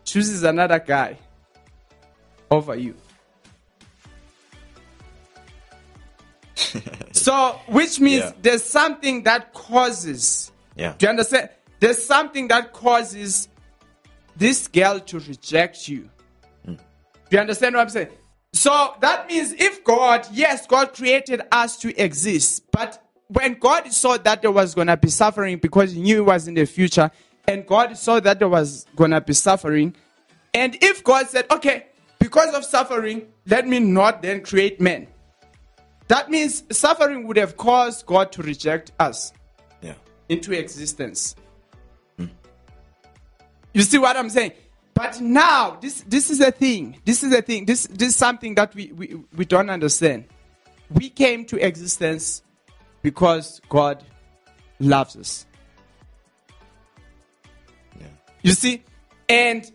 chooses 0.05 0.45
another 0.45 0.79
guy 0.79 1.19
over 2.51 2.77
you. 2.77 2.95
so, 7.12 7.59
which 7.69 8.01
means 8.01 8.25
Yeah. 8.25 8.33
there's 8.42 8.64
something 8.64 9.23
that 9.25 9.53
causes. 9.53 10.51
Yeah. 10.75 10.95
Do 10.99 11.07
you 11.07 11.11
understand? 11.11 11.51
There's 11.81 12.05
something 12.05 12.49
that 12.49 12.73
causes 12.73 13.49
this 14.37 14.66
girl 14.69 15.01
to 15.01 15.19
reject 15.21 15.88
you. 15.88 16.09
Hmm. 16.64 16.75
Do 16.75 16.79
you 17.31 17.38
understand 17.38 17.75
what 17.75 17.83
I'm 17.83 17.88
saying? 17.90 18.09
So 18.53 18.95
that 19.01 19.29
means 19.29 19.53
if 19.53 19.85
God, 19.85 20.27
yes, 20.33 20.66
God 20.66 20.95
created 20.95 21.42
us 21.53 21.77
to 21.79 22.03
exist, 22.03 22.64
but 22.71 23.03
when 23.29 23.55
God 23.55 23.92
saw 23.92 24.16
that 24.16 24.40
there 24.40 24.51
was 24.53 24.75
going 24.75 24.87
to 24.87 24.97
be 24.97 25.09
suffering 25.09 25.59
because 25.59 25.92
He 25.92 26.01
knew 26.01 26.19
it 26.19 26.27
was 26.27 26.49
in 26.49 26.55
the 26.55 26.64
future, 26.64 27.11
and 27.47 27.66
God 27.66 27.97
saw 27.99 28.19
that 28.21 28.38
there 28.38 28.49
was 28.49 28.87
going 28.97 29.11
to 29.11 29.21
be 29.21 29.35
suffering, 29.35 29.95
and 30.55 30.77
if 30.81 31.05
God 31.05 31.29
said, 31.29 31.45
okay, 31.51 31.87
because 32.19 32.55
of 32.55 32.64
suffering, 32.64 33.27
let 33.47 33.69
me 33.69 33.79
not 33.79 34.23
then 34.23 34.42
create 34.42 34.81
men, 34.81 35.07
that 36.09 36.31
means 36.31 36.62
suffering 36.71 37.27
would 37.27 37.37
have 37.37 37.57
caused 37.57 38.07
God 38.07 38.33
to 38.33 38.42
reject 38.42 38.92
us 38.99 39.33
Yeah. 39.83 39.95
into 40.29 40.53
existence. 40.53 41.35
You 43.73 43.83
see 43.83 43.99
what 43.99 44.16
I'm 44.16 44.31
saying? 44.31 44.53
But 44.95 45.21
now, 45.21 45.77
this 45.83 46.03
this 46.09 46.31
is 46.31 46.40
a 46.40 46.51
thing. 46.51 46.97
This 47.05 47.23
is 47.23 47.31
a 47.35 47.42
thing. 47.42 47.66
This 47.66 47.87
this 47.88 48.09
is 48.09 48.16
something 48.16 48.55
that 48.55 48.75
we, 48.75 48.90
we, 48.92 49.16
we 49.37 49.45
don't 49.45 49.69
understand. 49.69 50.25
We 50.90 51.11
came 51.11 51.45
to 51.47 51.59
existence 51.62 52.42
because 53.03 53.61
God 53.69 54.03
loves 54.81 55.14
us. 55.16 55.45
Yeah. 58.01 58.07
You 58.40 58.53
see? 58.53 58.83
And 59.29 59.71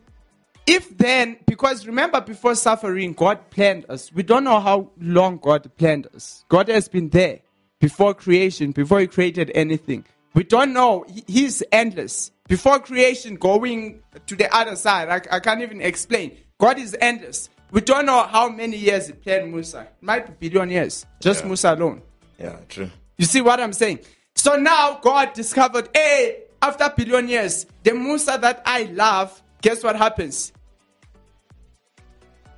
if 0.68 0.96
then, 0.98 1.38
because 1.48 1.86
remember 1.88 2.22
before 2.22 2.56
suffering, 2.56 3.14
God 3.14 3.50
planned 3.50 3.86
us. 3.90 4.12
We 4.14 4.24
don't 4.24 4.44
know 4.44 4.60
how 4.60 4.92
long 5.00 5.38
God 5.38 5.70
planned 5.78 6.08
us. 6.16 6.46
God 6.50 6.68
has 6.70 6.88
been 6.88 7.10
there 7.10 7.40
before 7.80 8.14
creation, 8.14 8.72
before 8.72 9.00
He 9.00 9.08
created 9.08 9.52
anything. 9.56 10.06
We 10.34 10.44
don't 10.44 10.74
know. 10.74 11.06
He- 11.10 11.24
He's 11.28 11.64
endless. 11.72 12.32
Before 12.48 12.80
creation, 12.80 13.36
going 13.36 14.02
to 14.28 14.36
the 14.36 14.54
other 14.56 14.76
side, 14.76 15.10
I, 15.10 15.36
I 15.38 15.40
can't 15.40 15.62
even 15.62 15.82
explain. 15.82 16.38
God 16.60 16.78
is 16.80 16.96
endless. 17.00 17.50
We 17.72 17.82
don't 17.82 18.06
know 18.06 18.24
how 18.24 18.50
many 18.50 18.78
years 18.78 19.08
He 19.08 19.14
planned 19.14 19.52
Musa. 19.52 19.82
It 19.82 19.94
might 20.02 20.40
be 20.40 20.50
billion 20.50 20.70
years. 20.70 21.06
Just 21.22 21.42
Yeah. 21.42 21.48
Musa 21.48 21.74
alone. 21.74 22.02
Yeah, 22.38 22.58
true. 22.70 22.90
You 23.18 23.26
see 23.26 23.42
what 23.42 23.60
I'm 23.60 23.74
saying? 23.74 24.00
So 24.36 24.56
now 24.56 25.00
God 25.02 25.34
discovered, 25.34 25.90
hey, 25.94 26.44
after 26.62 26.92
billion 26.96 27.28
years, 27.28 27.66
the 27.84 27.94
Musa 27.94 28.38
that 28.42 28.62
I 28.66 28.84
love, 28.84 29.42
guess 29.62 29.84
what 29.84 29.96
happens? 29.96 30.52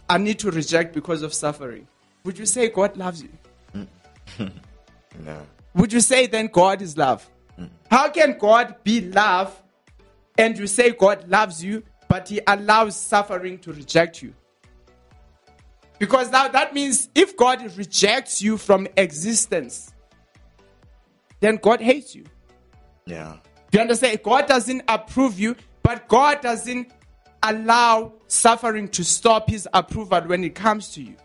I 0.09 0.17
need 0.17 0.39
to 0.39 0.51
reject 0.51 0.93
because 0.93 1.21
of 1.21 1.33
suffering. 1.33 1.87
Would 2.23 2.37
you 2.37 2.45
say 2.45 2.69
God 2.69 2.97
loves 2.97 3.23
you? 3.23 3.87
No. 5.23 5.45
Would 5.75 5.93
you 5.93 5.99
say 5.99 6.25
then 6.25 6.47
God 6.47 6.81
is 6.81 6.97
love? 6.97 7.29
How 7.91 8.09
can 8.09 8.35
God 8.37 8.77
be 8.83 9.01
love 9.01 9.61
and 10.39 10.57
you 10.57 10.65
say 10.65 10.91
God 10.91 11.29
loves 11.29 11.63
you, 11.63 11.83
but 12.07 12.27
He 12.27 12.41
allows 12.47 12.95
suffering 12.95 13.59
to 13.59 13.71
reject 13.73 14.23
you? 14.23 14.33
Because 15.99 16.31
now 16.31 16.47
that 16.47 16.73
means 16.73 17.09
if 17.13 17.37
God 17.37 17.77
rejects 17.77 18.41
you 18.41 18.57
from 18.57 18.87
existence, 18.97 19.93
then 21.39 21.57
God 21.57 21.79
hates 21.79 22.15
you. 22.15 22.23
Yeah. 23.05 23.37
Do 23.69 23.77
you 23.77 23.81
understand? 23.81 24.21
God 24.23 24.47
doesn't 24.47 24.81
approve 24.87 25.39
you, 25.39 25.55
but 25.83 26.07
God 26.07 26.41
doesn't 26.41 26.91
allow 27.43 28.13
suffering 28.27 28.87
to 28.87 29.03
stop 29.03 29.49
his 29.49 29.67
approval 29.73 30.21
when 30.21 30.43
it 30.43 30.55
comes 30.55 30.93
to 30.93 31.03
you. 31.03 31.15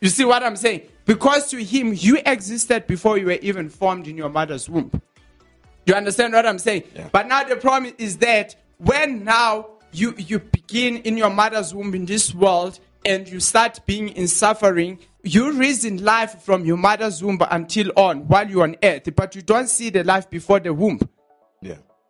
You 0.00 0.08
see 0.08 0.24
what 0.24 0.42
I'm 0.42 0.56
saying? 0.56 0.82
Because 1.04 1.50
to 1.50 1.62
him, 1.62 1.92
you 1.94 2.18
existed 2.24 2.86
before 2.86 3.18
you 3.18 3.26
were 3.26 3.38
even 3.42 3.68
formed 3.68 4.06
in 4.06 4.16
your 4.16 4.30
mother's 4.30 4.70
womb. 4.70 4.90
You 5.84 5.94
understand 5.94 6.32
what 6.32 6.46
I'm 6.46 6.58
saying? 6.58 6.84
Yeah. 6.94 7.08
But 7.12 7.26
now 7.26 7.42
the 7.44 7.56
problem 7.56 7.92
is 7.98 8.18
that 8.18 8.54
when 8.78 9.24
now 9.24 9.66
you 9.92 10.14
you 10.16 10.38
begin 10.38 10.98
in 10.98 11.16
your 11.16 11.30
mother's 11.30 11.74
womb 11.74 11.94
in 11.94 12.06
this 12.06 12.32
world 12.32 12.78
and 13.04 13.26
you 13.26 13.40
start 13.40 13.80
being 13.86 14.08
in 14.10 14.28
suffering, 14.28 14.98
you 15.22 15.52
reason 15.52 16.02
life 16.04 16.42
from 16.42 16.64
your 16.64 16.76
mother's 16.76 17.22
womb 17.22 17.38
until 17.50 17.90
on 17.96 18.28
while 18.28 18.48
you're 18.48 18.62
on 18.62 18.76
earth, 18.82 19.14
but 19.16 19.34
you 19.34 19.42
don't 19.42 19.68
see 19.68 19.90
the 19.90 20.04
life 20.04 20.30
before 20.30 20.60
the 20.60 20.72
womb. 20.72 21.00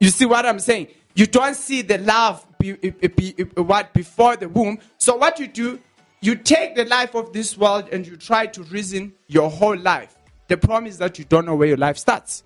You 0.00 0.08
see 0.08 0.24
what 0.24 0.46
I'm 0.46 0.58
saying? 0.58 0.88
You 1.14 1.26
don't 1.26 1.54
see 1.54 1.82
the 1.82 1.98
love 1.98 2.46
be, 2.58 2.72
be- 2.72 3.08
be- 3.08 3.44
what 3.54 3.92
before 3.92 4.36
the 4.36 4.48
womb. 4.48 4.78
So 4.98 5.16
what 5.16 5.38
you 5.38 5.46
do, 5.46 5.78
you 6.20 6.34
take 6.34 6.74
the 6.74 6.84
life 6.86 7.14
of 7.14 7.32
this 7.32 7.56
world 7.56 7.88
and 7.92 8.06
you 8.06 8.16
try 8.16 8.46
to 8.46 8.62
reason 8.64 9.12
your 9.26 9.50
whole 9.50 9.76
life. 9.76 10.16
The 10.48 10.56
problem 10.56 10.86
is 10.86 10.98
that 10.98 11.18
you 11.18 11.24
don't 11.24 11.46
know 11.46 11.54
where 11.54 11.68
your 11.68 11.76
life 11.76 11.98
starts. 11.98 12.42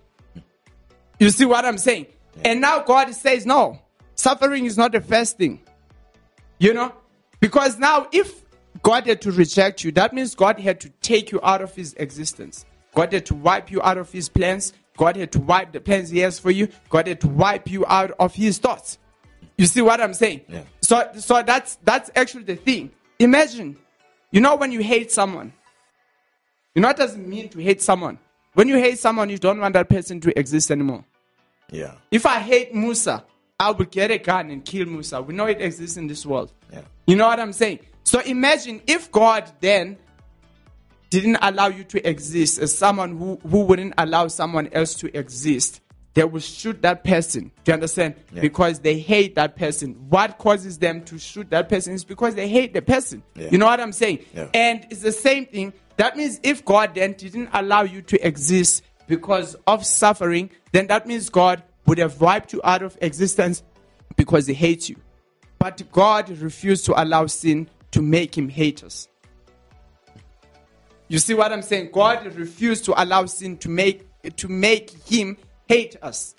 You 1.18 1.30
see 1.30 1.44
what 1.44 1.64
I'm 1.64 1.78
saying? 1.78 2.06
And 2.44 2.60
now 2.60 2.80
God 2.80 3.14
says, 3.14 3.46
no, 3.46 3.78
suffering 4.14 4.66
is 4.66 4.76
not 4.76 4.92
the 4.92 5.00
first 5.00 5.38
thing. 5.38 5.60
You 6.58 6.74
know? 6.74 6.92
Because 7.40 7.78
now 7.78 8.08
if 8.12 8.42
God 8.82 9.06
had 9.06 9.20
to 9.22 9.32
reject 9.32 9.84
you, 9.84 9.92
that 9.92 10.12
means 10.12 10.34
God 10.34 10.58
had 10.58 10.80
to 10.80 10.88
take 11.00 11.30
you 11.30 11.40
out 11.42 11.62
of 11.62 11.74
his 11.74 11.94
existence. 11.94 12.66
God 12.94 13.12
had 13.12 13.26
to 13.26 13.34
wipe 13.34 13.70
you 13.70 13.80
out 13.82 13.98
of 13.98 14.10
his 14.10 14.28
plans. 14.28 14.72
God 14.96 15.16
had 15.16 15.32
to 15.32 15.40
wipe 15.40 15.72
the 15.72 15.80
plans 15.80 16.10
he 16.10 16.20
has 16.20 16.38
for 16.38 16.50
you. 16.50 16.68
God 16.88 17.08
had 17.08 17.20
to 17.22 17.28
wipe 17.28 17.70
you 17.70 17.84
out 17.86 18.12
of 18.18 18.34
his 18.34 18.58
thoughts. 18.58 18.98
You 19.58 19.66
see 19.66 19.82
what 19.82 20.00
I'm 20.00 20.14
saying? 20.14 20.42
Yeah. 20.48 20.62
So 20.80 21.10
so 21.18 21.42
that's 21.42 21.76
that's 21.84 22.10
actually 22.14 22.44
the 22.44 22.56
thing. 22.56 22.90
Imagine, 23.18 23.76
you 24.30 24.40
know 24.40 24.56
when 24.56 24.72
you 24.72 24.80
hate 24.80 25.10
someone. 25.10 25.52
You 26.74 26.82
know 26.82 26.88
what 26.88 26.96
does 26.96 27.14
it 27.14 27.26
mean 27.26 27.48
to 27.50 27.58
hate 27.60 27.80
someone? 27.80 28.18
When 28.54 28.68
you 28.68 28.78
hate 28.78 28.98
someone, 28.98 29.30
you 29.30 29.38
don't 29.38 29.60
want 29.60 29.74
that 29.74 29.88
person 29.88 30.20
to 30.20 30.38
exist 30.38 30.70
anymore. 30.70 31.04
Yeah. 31.70 31.94
If 32.10 32.26
I 32.26 32.38
hate 32.40 32.74
Musa, 32.74 33.24
I 33.58 33.70
would 33.70 33.90
get 33.90 34.10
a 34.10 34.18
gun 34.18 34.50
and 34.50 34.64
kill 34.64 34.86
Musa. 34.86 35.22
We 35.22 35.34
know 35.34 35.46
it 35.46 35.60
exists 35.60 35.96
in 35.96 36.08
this 36.08 36.26
world. 36.26 36.52
Yeah. 36.72 36.82
You 37.06 37.16
know 37.16 37.26
what 37.26 37.38
I'm 37.38 37.52
saying? 37.52 37.80
So 38.04 38.20
imagine 38.20 38.82
if 38.86 39.10
God 39.10 39.50
then 39.60 39.96
didn't 41.20 41.38
allow 41.42 41.68
you 41.68 41.84
to 41.84 42.08
exist 42.08 42.58
as 42.58 42.76
someone 42.76 43.16
who, 43.16 43.38
who 43.48 43.60
wouldn't 43.64 43.94
allow 43.98 44.28
someone 44.28 44.68
else 44.72 44.94
to 44.96 45.16
exist, 45.16 45.80
they 46.14 46.24
will 46.24 46.40
shoot 46.40 46.80
that 46.82 47.04
person. 47.04 47.50
Do 47.64 47.72
you 47.72 47.74
understand? 47.74 48.14
Yeah. 48.32 48.40
Because 48.40 48.78
they 48.80 48.98
hate 48.98 49.34
that 49.34 49.56
person. 49.56 49.94
What 50.08 50.38
causes 50.38 50.78
them 50.78 51.02
to 51.04 51.18
shoot 51.18 51.50
that 51.50 51.68
person 51.68 51.92
is 51.92 52.04
because 52.04 52.34
they 52.34 52.48
hate 52.48 52.72
the 52.72 52.82
person. 52.82 53.22
Yeah. 53.34 53.48
You 53.50 53.58
know 53.58 53.66
what 53.66 53.80
I'm 53.80 53.92
saying? 53.92 54.24
Yeah. 54.34 54.48
And 54.54 54.86
it's 54.90 55.02
the 55.02 55.12
same 55.12 55.46
thing. 55.46 55.72
That 55.96 56.16
means 56.16 56.40
if 56.42 56.64
God 56.64 56.94
then 56.94 57.12
didn't 57.12 57.50
allow 57.52 57.82
you 57.82 58.02
to 58.02 58.26
exist 58.26 58.82
because 59.06 59.56
of 59.66 59.84
suffering, 59.84 60.50
then 60.72 60.86
that 60.88 61.06
means 61.06 61.28
God 61.28 61.62
would 61.86 61.98
have 61.98 62.20
wiped 62.20 62.52
you 62.52 62.60
out 62.64 62.82
of 62.82 62.96
existence 63.00 63.62
because 64.16 64.46
he 64.46 64.54
hates 64.54 64.88
you. 64.88 64.96
But 65.58 65.82
God 65.92 66.30
refused 66.30 66.86
to 66.86 67.00
allow 67.00 67.26
sin 67.26 67.68
to 67.92 68.02
make 68.02 68.36
him 68.36 68.48
hate 68.48 68.82
us. 68.82 69.08
You 71.14 71.20
see 71.20 71.34
what 71.34 71.52
I'm 71.52 71.62
saying? 71.62 71.90
God 71.92 72.26
refused 72.34 72.86
to 72.86 73.00
allow 73.00 73.26
sin 73.26 73.56
to 73.58 73.68
make 73.68 74.04
to 74.34 74.48
make 74.48 74.90
him 75.06 75.36
hate 75.68 75.94
us. 76.02 76.34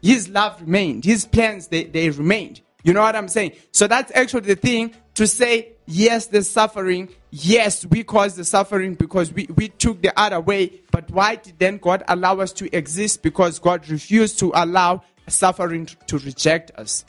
His 0.00 0.28
love 0.28 0.60
remained. 0.60 1.04
His 1.04 1.24
plans 1.24 1.66
they, 1.66 1.82
they 1.82 2.08
remained. 2.08 2.60
You 2.84 2.92
know 2.92 3.00
what 3.00 3.16
I'm 3.16 3.26
saying? 3.26 3.54
So 3.72 3.88
that's 3.88 4.12
actually 4.14 4.42
the 4.42 4.54
thing 4.54 4.94
to 5.14 5.26
say, 5.26 5.72
yes, 5.86 6.28
there's 6.28 6.48
suffering. 6.48 7.08
Yes, 7.32 7.84
we 7.84 8.04
caused 8.04 8.36
the 8.36 8.44
suffering 8.44 8.94
because 8.94 9.32
we, 9.32 9.48
we 9.56 9.70
took 9.70 10.00
the 10.02 10.16
other 10.16 10.40
way. 10.40 10.82
But 10.92 11.10
why 11.10 11.34
did 11.34 11.58
then 11.58 11.78
God 11.78 12.04
allow 12.06 12.38
us 12.38 12.52
to 12.52 12.76
exist? 12.76 13.22
Because 13.22 13.58
God 13.58 13.88
refused 13.88 14.38
to 14.38 14.52
allow 14.54 15.02
suffering 15.26 15.88
to 16.06 16.18
reject 16.18 16.70
us. 16.78 17.04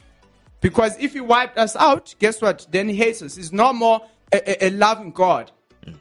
Because 0.62 0.98
if 0.98 1.14
he 1.14 1.22
wiped 1.22 1.60
us 1.60 1.76
out, 1.76 2.16
guess 2.18 2.42
what? 2.42 2.66
Then 2.72 2.90
he 2.90 2.96
hates 2.96 3.22
us. 3.22 3.36
He's 3.36 3.54
no 3.54 3.72
more 3.72 4.02
a, 4.32 4.66
a, 4.66 4.70
a 4.70 4.72
loving 4.72 5.12
God. 5.12 5.52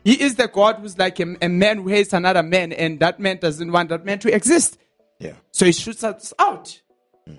He 0.04 0.20
is 0.20 0.36
the 0.36 0.48
God 0.48 0.76
who's 0.76 0.98
like 0.98 1.18
a, 1.20 1.36
a 1.42 1.48
man 1.48 1.78
who 1.78 1.88
hates 1.88 2.12
another 2.12 2.42
man, 2.42 2.72
and 2.72 3.00
that 3.00 3.20
man 3.20 3.38
doesn't 3.38 3.70
want 3.70 3.88
that 3.88 4.04
man 4.04 4.18
to 4.20 4.34
exist. 4.34 4.78
Yeah. 5.18 5.34
So 5.50 5.66
he 5.66 5.72
shoots 5.72 6.02
us 6.04 6.32
out. 6.38 6.80
Hmm. 7.26 7.36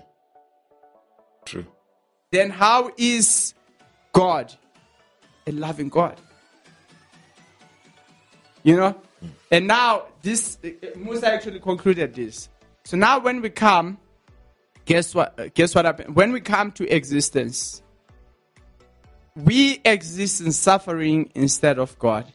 True. 1.44 1.66
Then 2.30 2.50
how 2.50 2.90
is 2.96 3.54
God 4.12 4.52
a 5.46 5.52
loving 5.52 5.88
God? 5.88 6.20
You 8.62 8.76
know? 8.76 8.90
Hmm. 9.20 9.28
And 9.50 9.66
now 9.66 10.06
this 10.22 10.58
Musa 10.96 11.32
actually 11.32 11.60
concluded 11.60 12.14
this. 12.14 12.48
So 12.84 12.96
now 12.96 13.18
when 13.20 13.40
we 13.40 13.50
come, 13.50 13.98
guess 14.84 15.14
what 15.14 15.54
guess 15.54 15.74
what 15.74 15.84
happened? 15.84 16.16
When 16.16 16.32
we 16.32 16.40
come 16.40 16.72
to 16.72 16.88
existence, 16.94 17.82
we 19.36 19.80
exist 19.84 20.40
in 20.40 20.52
suffering 20.52 21.30
instead 21.34 21.78
of 21.78 21.98
God. 21.98 22.32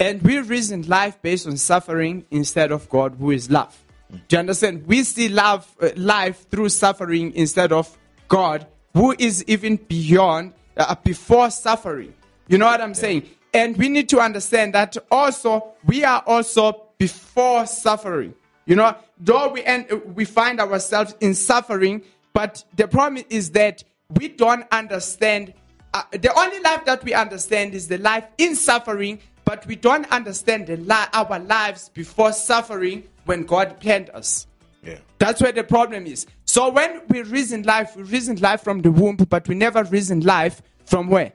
And 0.00 0.20
we 0.22 0.40
reason 0.40 0.82
life 0.88 1.22
based 1.22 1.46
on 1.46 1.56
suffering 1.56 2.24
instead 2.30 2.72
of 2.72 2.88
God, 2.88 3.14
who 3.18 3.30
is 3.30 3.50
love. 3.50 3.78
Do 4.10 4.18
you 4.30 4.38
understand? 4.38 4.86
We 4.86 5.04
see 5.04 5.28
love, 5.28 5.72
uh, 5.80 5.90
life 5.96 6.48
through 6.50 6.70
suffering 6.70 7.32
instead 7.34 7.70
of 7.72 7.96
God, 8.26 8.66
who 8.94 9.14
is 9.16 9.44
even 9.46 9.76
beyond, 9.76 10.54
uh, 10.76 10.96
before 11.04 11.50
suffering. 11.50 12.12
You 12.48 12.58
know 12.58 12.66
what 12.66 12.80
I'm 12.80 12.94
saying? 12.94 13.28
And 13.54 13.76
we 13.76 13.88
need 13.88 14.08
to 14.08 14.18
understand 14.18 14.74
that 14.74 14.96
also, 15.10 15.72
we 15.84 16.04
are 16.04 16.24
also 16.26 16.88
before 16.98 17.66
suffering. 17.66 18.34
You 18.66 18.76
know, 18.76 18.96
though 19.20 19.52
we, 19.52 19.62
end, 19.62 19.86
uh, 19.90 19.96
we 19.96 20.24
find 20.24 20.60
ourselves 20.60 21.14
in 21.20 21.34
suffering, 21.34 22.02
but 22.32 22.64
the 22.74 22.88
problem 22.88 23.24
is 23.30 23.50
that 23.52 23.84
we 24.16 24.28
don't 24.28 24.66
understand. 24.72 25.54
Uh, 25.94 26.02
the 26.12 26.32
only 26.38 26.60
life 26.60 26.84
that 26.84 27.04
we 27.04 27.14
understand 27.14 27.74
is 27.74 27.88
the 27.88 27.98
life 27.98 28.26
in 28.38 28.54
suffering, 28.54 29.18
but 29.44 29.66
we 29.66 29.76
don't 29.76 30.10
understand 30.10 30.66
the 30.66 30.76
li- 30.76 31.08
our 31.12 31.38
lives 31.38 31.90
before 31.90 32.32
suffering 32.32 33.04
when 33.24 33.44
God 33.44 33.78
planned 33.80 34.10
us. 34.10 34.46
Yeah. 34.82 34.98
That's 35.18 35.40
where 35.40 35.52
the 35.52 35.64
problem 35.64 36.06
is. 36.06 36.26
So 36.44 36.70
when 36.70 37.02
we 37.08 37.22
reason 37.22 37.62
life, 37.62 37.96
we 37.96 38.02
reason 38.02 38.36
life 38.36 38.62
from 38.62 38.80
the 38.82 38.90
womb, 38.90 39.16
but 39.16 39.46
we 39.48 39.54
never 39.54 39.84
reason 39.84 40.20
life 40.20 40.62
from 40.84 41.08
where? 41.08 41.32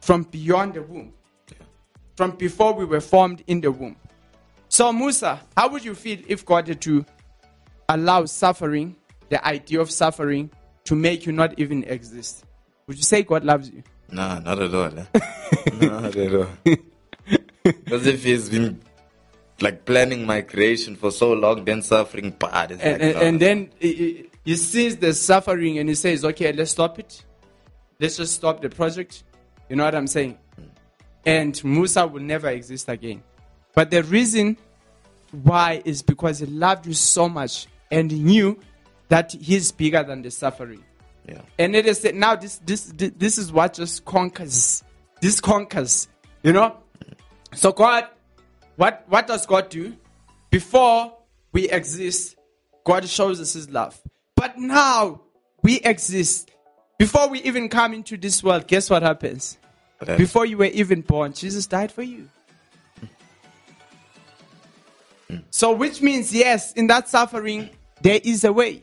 From 0.00 0.22
beyond 0.24 0.74
the 0.74 0.82
womb. 0.82 1.12
From 2.16 2.32
before 2.32 2.72
we 2.72 2.84
were 2.84 3.00
formed 3.00 3.44
in 3.46 3.60
the 3.60 3.70
womb. 3.70 3.96
So 4.68 4.92
Musa, 4.92 5.40
how 5.56 5.68
would 5.70 5.84
you 5.84 5.94
feel 5.94 6.18
if 6.26 6.44
God 6.44 6.68
had 6.68 6.80
to 6.82 7.04
allow 7.88 8.24
suffering, 8.24 8.96
the 9.28 9.44
idea 9.46 9.80
of 9.80 9.90
suffering, 9.90 10.50
to 10.88 10.94
make 10.94 11.26
you 11.26 11.32
not 11.32 11.58
even 11.58 11.84
exist? 11.84 12.46
Would 12.86 12.96
you 12.96 13.02
say 13.02 13.22
God 13.22 13.44
loves 13.44 13.68
you? 13.70 13.82
Nah, 14.10 14.38
not 14.38 14.58
at 14.62 14.74
all. 14.74 14.98
Eh? 14.98 15.04
not 15.86 16.16
at 16.16 16.34
all. 16.34 16.48
Because 17.62 18.06
if 18.06 18.24
he's 18.24 18.48
been 18.48 18.80
like 19.60 19.84
planning 19.84 20.24
my 20.24 20.40
creation 20.40 20.96
for 20.96 21.10
so 21.10 21.34
long, 21.34 21.66
then 21.66 21.82
suffering. 21.82 22.34
It's 22.40 22.42
and, 22.42 22.80
like, 22.80 22.80
and, 22.82 23.14
nah. 23.14 23.20
and 23.20 23.40
then 23.40 23.70
he- 23.78 23.94
he, 23.94 24.30
he 24.46 24.56
sees 24.56 24.96
the 24.96 25.12
suffering 25.12 25.78
and 25.78 25.90
he 25.90 25.94
says, 25.94 26.24
okay, 26.24 26.52
let's 26.52 26.70
stop 26.70 26.98
it. 26.98 27.22
Let's 28.00 28.16
just 28.16 28.32
stop 28.32 28.62
the 28.62 28.70
project. 28.70 29.24
You 29.68 29.76
know 29.76 29.84
what 29.84 29.94
I'm 29.94 30.06
saying? 30.06 30.38
And 31.26 31.62
Musa 31.62 32.06
will 32.06 32.22
never 32.22 32.48
exist 32.48 32.88
again. 32.88 33.22
But 33.74 33.90
the 33.90 34.02
reason 34.04 34.56
why 35.32 35.82
is 35.84 36.00
because 36.00 36.38
he 36.38 36.46
loved 36.46 36.86
you 36.86 36.94
so 36.94 37.28
much 37.28 37.66
and 37.90 38.10
he 38.10 38.20
knew 38.20 38.58
that 39.08 39.32
he's 39.32 39.72
bigger 39.72 40.02
than 40.02 40.22
the 40.22 40.30
suffering. 40.30 40.84
yeah. 41.26 41.40
And 41.58 41.74
it 41.74 41.86
is 41.86 42.04
now 42.14 42.36
this 42.36 42.58
this 42.64 42.92
this 42.96 43.38
is 43.38 43.52
what 43.52 43.74
just 43.74 44.04
conquers. 44.04 44.82
This 45.20 45.40
conquers, 45.40 46.08
you 46.42 46.52
know. 46.52 46.76
So 47.54 47.72
God 47.72 48.08
what, 48.78 49.04
what 49.08 49.26
does 49.26 49.44
God 49.44 49.70
do? 49.70 49.96
Before 50.50 51.12
we 51.50 51.68
exist, 51.68 52.36
God 52.84 53.08
shows 53.08 53.40
us 53.40 53.54
his 53.54 53.68
love. 53.68 54.00
But 54.36 54.56
now 54.56 55.22
we 55.64 55.80
exist. 55.80 56.52
Before 56.96 57.28
we 57.28 57.42
even 57.42 57.68
come 57.68 57.92
into 57.92 58.16
this 58.16 58.40
world, 58.40 58.68
guess 58.68 58.88
what 58.88 59.02
happens? 59.02 59.58
What 59.98 60.10
happens? 60.10 60.28
Before 60.28 60.46
you 60.46 60.58
were 60.58 60.66
even 60.66 61.00
born, 61.00 61.32
Jesus 61.32 61.66
died 61.66 61.90
for 61.90 62.02
you. 62.02 62.28
Hmm. 65.28 65.38
So, 65.50 65.72
which 65.72 66.00
means, 66.00 66.32
yes, 66.32 66.72
in 66.74 66.86
that 66.86 67.08
suffering, 67.08 67.70
there 68.00 68.20
is 68.22 68.44
a 68.44 68.52
way. 68.52 68.82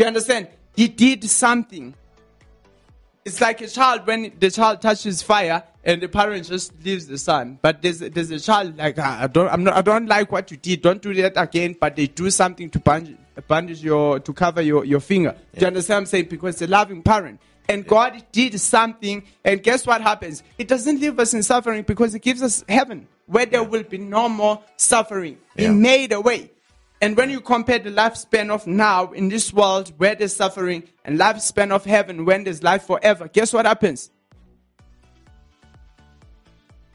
Yeah. 0.00 0.04
Do 0.04 0.04
you 0.04 0.08
understand? 0.08 0.48
He 0.76 0.88
did 0.88 1.24
something. 1.28 1.94
It's 3.24 3.40
like 3.40 3.60
a 3.60 3.68
child 3.68 4.06
when 4.06 4.32
the 4.40 4.50
child 4.50 4.80
touches 4.80 5.20
fire 5.22 5.62
and 5.84 6.00
the 6.00 6.08
parent 6.08 6.46
just 6.46 6.72
leaves 6.82 7.06
the 7.06 7.18
son. 7.18 7.58
But 7.60 7.82
there's 7.82 7.98
there's 7.98 8.30
a 8.30 8.40
child 8.40 8.78
like 8.78 8.96
"Ah, 8.98 9.22
I 9.22 9.26
don't 9.26 9.48
I'm 9.48 9.62
not 9.62 9.74
I 9.74 9.82
don't 9.82 10.06
like 10.06 10.32
what 10.32 10.50
you 10.50 10.56
did. 10.56 10.80
Don't 10.80 11.02
do 11.02 11.12
that 11.14 11.34
again. 11.36 11.76
But 11.78 11.96
they 11.96 12.06
do 12.06 12.30
something 12.30 12.70
to 12.70 12.78
bandage, 12.78 13.18
bandage 13.46 13.84
your 13.84 14.20
to 14.20 14.32
cover 14.32 14.62
your, 14.62 14.86
your 14.86 15.00
finger. 15.00 15.36
Do 15.54 15.60
you 15.60 15.66
understand 15.66 15.96
what 15.96 16.00
I'm 16.00 16.06
saying? 16.06 16.26
Because 16.30 16.56
the 16.56 16.66
loving 16.66 17.02
parent. 17.02 17.40
And 17.68 17.86
God 17.86 18.24
did 18.32 18.58
something, 18.58 19.22
and 19.44 19.62
guess 19.62 19.86
what 19.86 20.00
happens? 20.00 20.42
It 20.58 20.66
doesn't 20.66 21.00
leave 21.00 21.20
us 21.20 21.34
in 21.34 21.42
suffering 21.44 21.84
because 21.84 22.16
it 22.16 22.22
gives 22.22 22.42
us 22.42 22.64
heaven 22.68 23.06
where 23.26 23.46
there 23.46 23.62
will 23.62 23.84
be 23.84 23.98
no 23.98 24.28
more 24.28 24.60
suffering. 24.76 25.38
He 25.56 25.64
Yeah. 25.64 25.72
made 25.72 26.10
a 26.12 26.20
way. 26.20 26.50
And 27.02 27.16
when 27.16 27.30
you 27.30 27.40
compare 27.40 27.78
the 27.78 27.90
lifespan 27.90 28.50
of 28.50 28.66
now 28.66 29.12
in 29.12 29.28
this 29.28 29.52
world 29.52 29.92
where 29.96 30.14
there's 30.14 30.36
suffering 30.36 30.82
and 31.04 31.18
lifespan 31.18 31.70
of 31.70 31.84
heaven 31.84 32.26
when 32.26 32.44
there's 32.44 32.62
life 32.62 32.84
forever, 32.84 33.28
guess 33.28 33.52
what 33.52 33.64
happens? 33.64 34.10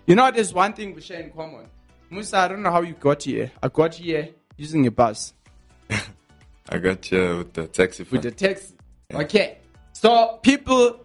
You 0.05 0.15
know, 0.15 0.29
there's 0.29 0.53
one 0.53 0.73
thing 0.73 0.93
we 0.93 1.01
share 1.01 1.21
in 1.21 1.31
common. 1.31 1.67
Musa, 2.11 2.37
I 2.37 2.47
don't 2.49 2.61
know 2.61 2.71
how 2.71 2.81
you 2.81 2.93
got 2.93 3.23
here. 3.23 3.51
I 3.63 3.67
got 3.69 3.95
here 3.95 4.29
using 4.57 4.85
a 4.85 4.91
bus 4.91 5.33
I 6.69 6.77
got 6.77 7.05
here 7.05 7.37
with 7.37 7.53
the 7.53 7.67
taxi 7.67 8.03
with 8.09 8.21
the 8.21 8.31
taxi. 8.31 8.73
Okay. 9.13 9.59
So 9.93 10.39
people, 10.41 10.99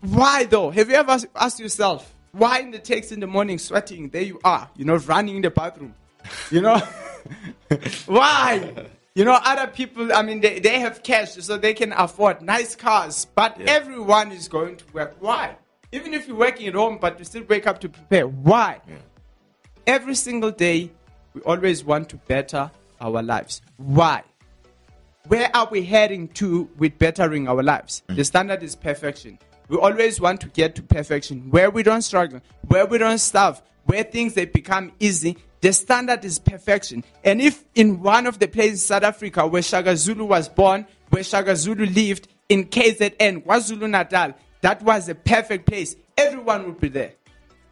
why 0.00 0.44
though? 0.44 0.70
Have 0.70 0.88
you 0.88 0.96
ever 0.96 1.18
asked 1.36 1.60
yourself 1.60 2.14
why 2.32 2.60
in 2.60 2.70
the 2.70 2.78
taxi 2.78 3.14
in 3.14 3.20
the 3.20 3.26
morning 3.26 3.58
sweating? 3.58 4.08
There 4.08 4.22
you 4.22 4.40
are, 4.44 4.70
you 4.76 4.84
know, 4.84 4.96
running 4.96 5.36
in 5.36 5.42
the 5.42 5.50
bathroom. 5.50 5.94
You 6.50 6.62
know, 6.62 6.80
why? 8.06 8.72
You 9.14 9.24
know, 9.24 9.38
other 9.44 9.70
people. 9.70 10.12
I 10.12 10.22
mean, 10.22 10.40
they, 10.40 10.58
they 10.58 10.80
have 10.80 11.02
cash, 11.02 11.32
so 11.34 11.56
they 11.56 11.74
can 11.74 11.92
afford 11.92 12.42
nice 12.42 12.74
cars. 12.74 13.26
But 13.34 13.58
Yeah. 13.60 13.66
everyone 13.68 14.32
is 14.32 14.48
going 14.48 14.76
to 14.76 14.84
work. 14.92 15.16
Why? 15.20 15.56
Even 15.92 16.14
if 16.14 16.26
you're 16.26 16.36
working 16.36 16.66
at 16.68 16.74
home, 16.74 16.98
but 17.00 17.18
you 17.18 17.24
still 17.24 17.44
wake 17.48 17.66
up 17.66 17.80
to 17.80 17.88
prepare. 17.88 18.26
Why? 18.26 18.80
Every 19.86 20.14
single 20.14 20.50
day, 20.50 20.90
we 21.34 21.40
always 21.42 21.84
want 21.84 22.08
to 22.10 22.16
better 22.16 22.70
our 23.00 23.22
lives. 23.22 23.60
Why? 23.76 24.22
where 25.28 25.48
are 25.54 25.68
we 25.70 25.84
heading 25.84 26.26
to 26.26 26.68
with 26.78 26.98
bettering 26.98 27.46
our 27.46 27.62
lives? 27.62 28.02
Mm. 28.08 28.16
The 28.16 28.24
standard 28.24 28.62
is 28.64 28.74
perfection. 28.74 29.38
We 29.68 29.76
always 29.76 30.20
want 30.20 30.40
to 30.40 30.48
get 30.48 30.74
to 30.74 30.82
perfection, 30.82 31.48
where 31.50 31.70
we 31.70 31.84
don't 31.84 32.02
struggle, 32.02 32.40
where 32.66 32.86
we 32.86 32.98
don't 32.98 33.18
starve, 33.18 33.62
where 33.84 34.04
things 34.04 34.34
they 34.34 34.44
become 34.46 34.92
easy. 35.00 35.36
The 35.60 35.72
standard 35.72 36.24
is 36.24 36.38
perfection. 36.38 37.04
And 37.24 37.40
if 37.40 37.64
in 37.74 38.02
one 38.02 38.26
of 38.26 38.38
the 38.38 38.48
places, 38.48 38.84
South 38.84 39.04
Africa, 39.04 39.46
where 39.46 39.62
Shaka 39.62 39.96
Zulu 39.96 40.24
was 40.24 40.48
born, 40.48 40.86
where 41.10 41.22
Shaka 41.22 41.54
Zulu 41.56 41.86
lived, 41.86 42.28
in 42.48 42.64
KZN, 42.66 43.44
KwaZulu 43.46 43.88
Natal, 43.88 44.34
that 44.60 44.82
was 44.82 45.08
a 45.08 45.14
perfect 45.14 45.66
place, 45.66 45.96
everyone 46.18 46.66
would 46.66 46.80
be 46.80 46.88
there 46.88 47.12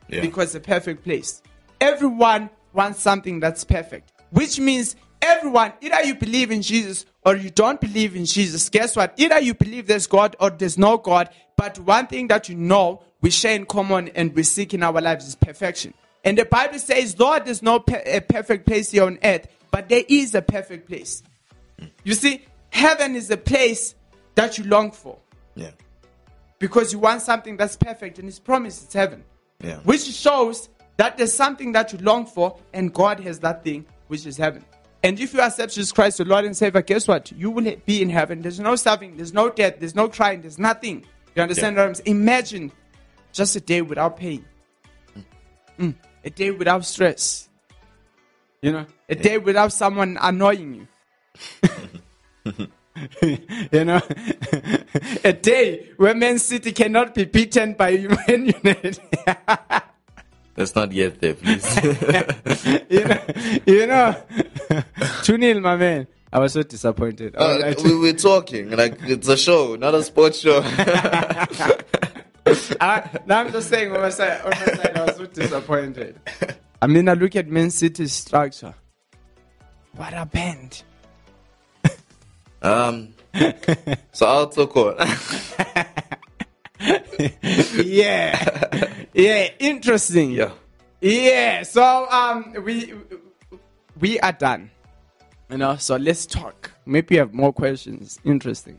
Yeah. 0.09 0.23
because 0.23 0.55
it's 0.55 0.67
a 0.67 0.69
perfect 0.69 1.05
place. 1.05 1.43
Everyone 1.81 2.49
wants 2.73 3.01
something 3.03 3.41
that's 3.41 3.65
perfect, 3.65 4.13
which 4.31 4.59
means 4.61 4.97
everyone, 5.21 5.73
either 5.81 6.03
you 6.05 6.15
believe 6.15 6.51
in 6.51 6.63
Jesus 6.63 7.05
or 7.25 7.37
you 7.37 7.51
don't 7.51 7.81
believe 7.81 8.17
in 8.17 8.25
Jesus. 8.25 8.69
Guess 8.69 8.97
what? 8.97 9.15
Either 9.17 9.41
you 9.41 9.55
believe 9.55 9.87
there's 9.87 10.07
God 10.07 10.37
or 10.41 10.51
there's 10.51 10.79
no 10.79 10.97
God, 10.97 11.31
but 11.57 11.79
one 11.81 12.07
thing 12.07 12.29
that 12.29 12.49
you 12.49 12.55
know 12.55 13.03
we 13.21 13.31
share 13.31 13.55
in 13.55 13.67
common 13.67 14.09
and 14.09 14.35
we 14.35 14.43
seek 14.43 14.73
in 14.75 14.83
our 14.83 15.01
lives 15.01 15.27
is 15.27 15.35
perfection. 15.35 15.95
And 16.25 16.37
the 16.37 16.45
Bible 16.45 16.79
says, 16.79 17.19
Lord, 17.19 17.47
there's 17.47 17.63
no 17.63 17.81
pe- 17.81 18.17
a 18.17 18.21
perfect 18.21 18.67
place 18.67 18.91
here 18.91 19.05
on 19.05 19.19
earth, 19.23 19.47
but 19.71 19.89
there 19.89 20.05
is 20.09 20.35
a 20.35 20.43
perfect 20.43 20.89
place. 20.89 21.23
You 22.05 22.15
see, 22.15 22.45
heaven 22.71 23.15
is 23.15 23.31
a 23.31 23.37
place 23.37 23.95
that 24.35 24.59
you 24.59 24.65
long 24.65 24.91
for 24.91 25.19
yeah. 25.55 25.71
because 26.59 26.93
you 26.93 26.99
want 26.99 27.23
something 27.23 27.57
that's 27.57 27.77
perfect 27.77 28.19
and 28.19 28.29
it's 28.29 28.39
promised 28.39 28.85
it's 28.85 28.95
heaven. 28.95 29.25
Yeah. 29.63 29.79
Which 29.81 30.03
shows 30.03 30.69
that 30.97 31.17
there's 31.17 31.33
something 31.33 31.73
that 31.73 31.93
you 31.93 31.99
long 31.99 32.27
for, 32.27 32.59
and 32.73 32.93
God 32.93 33.21
has 33.21 33.39
that 33.41 33.65
thing, 33.65 33.87
which 34.09 34.27
is 34.27 34.37
heaven. 34.37 34.65
And 35.03 35.19
if 35.19 35.33
you 35.33 35.41
accept 35.41 35.73
Jesus 35.75 35.93
Christ, 35.93 36.19
the 36.19 36.25
Lord 36.27 36.45
and 36.45 36.57
Savior, 36.57 36.83
guess 36.83 37.09
what? 37.09 37.33
You 37.33 37.51
will 37.51 37.75
be 37.87 38.03
in 38.03 38.11
heaven. 38.11 38.43
There's 38.43 38.61
no 38.61 38.77
suffering, 38.77 39.17
there's 39.17 39.33
no 39.33 39.49
death, 39.49 39.77
there's 39.79 39.95
no 39.95 40.09
crying, 40.09 40.43
there's 40.43 40.59
nothing. 40.59 41.05
You 41.35 41.43
understand 41.43 41.77
Yeah. 41.77 41.83
what 41.83 41.89
I'm 41.89 41.95
saying? 41.95 42.07
Imagine 42.17 42.73
just 43.33 43.57
a 43.57 43.61
day 43.61 43.81
without 43.81 44.17
pain, 44.19 44.45
Mm. 45.79 45.95
a 46.25 46.31
day 46.31 46.51
without 46.51 46.85
stress, 46.85 47.49
you 48.61 48.73
know, 48.73 48.85
a 49.09 49.15
day 49.15 49.39
without 49.39 49.73
someone 49.73 50.19
annoying 50.21 50.75
you. 50.75 50.87
you 53.73 53.85
know, 53.85 54.01
a 55.25 55.33
day 55.33 55.89
where 55.97 56.15
Man 56.15 56.39
City 56.39 56.73
cannot 56.73 57.15
be 57.15 57.25
beaten 57.25 57.73
by 57.75 57.97
Man 58.29 58.47
United. 58.63 58.99
Let's 60.57 60.75
not 60.75 60.93
yet 60.93 61.21
there, 61.21 61.35
please. 61.35 61.65
you 62.91 63.05
know, 63.05 63.21
you 63.67 63.87
know, 63.87 64.17
2 65.25 65.39
0, 65.39 65.61
my 65.61 65.77
man. 65.77 66.07
I 66.33 66.39
was 66.39 66.53
so 66.53 66.63
disappointed. 66.63 67.35
Uh, 67.37 67.75
we, 67.85 67.99
we're 67.99 68.13
talking 68.13 68.71
like 68.71 68.97
it's 69.03 69.29
a 69.29 69.37
show, 69.37 69.77
not 69.77 69.95
a 69.95 70.03
sports 70.03 70.39
show. 70.39 70.61
I, 72.81 73.09
now 73.27 73.41
I'm 73.41 73.53
just 73.53 73.69
saying, 73.69 73.93
on 73.93 74.01
my 74.01 74.11
side, 74.11 74.41
on 74.43 74.51
my 74.51 74.57
side, 74.57 74.97
I 74.97 75.05
was 75.05 75.17
so 75.17 75.27
disappointed. 75.27 76.19
I 76.81 76.87
mean, 76.87 77.09
I 77.09 77.15
look 77.15 77.37
at 77.37 77.49
Man 77.49 77.71
City's 77.71 78.13
structure. 78.13 78.75
What 79.97 80.15
a 80.15 80.25
band. 80.25 80.83
um, 82.63 83.15
so 84.13 84.27
I'll 84.27 84.49
talk 84.49 84.77
on. 84.77 84.95
Yeah. 87.85 89.07
yeah, 89.13 89.49
interesting. 89.59 90.31
yeah. 90.31 90.53
Yeah. 91.01 91.63
So 91.63 92.09
um 92.11 92.55
we 92.65 92.95
we 94.01 94.19
are 94.21 94.33
done. 94.33 94.71
You 95.51 95.59
know, 95.59 95.77
so 95.77 95.97
let's 95.97 96.27
talk. 96.27 96.71
Maybe 96.87 97.17
you 97.17 97.21
have 97.21 97.35
more 97.35 97.53
questions. 97.53 98.19
Interesting. 98.25 98.79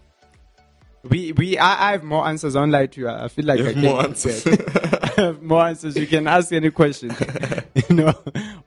We 1.03 1.31
we 1.31 1.57
I, 1.57 1.89
I 1.89 1.91
have 1.93 2.03
more 2.03 2.27
answers. 2.27 2.53
Don't 2.53 2.71
lie 2.71 2.85
to 2.85 2.99
you. 2.99 3.09
I 3.09 3.27
feel 3.27 3.45
like 3.45 3.59
You 3.59 3.65
I 3.65 3.67
have 3.67 3.75
can 3.75 3.83
more 3.83 4.03
answers. 4.03 4.47
I 5.01 5.07
have 5.17 5.41
more 5.41 5.63
answers. 5.63 5.97
You 5.97 6.07
can 6.07 6.27
ask 6.27 6.53
any 6.53 6.69
question. 6.69 7.09
you 7.89 7.95
know, 7.95 8.13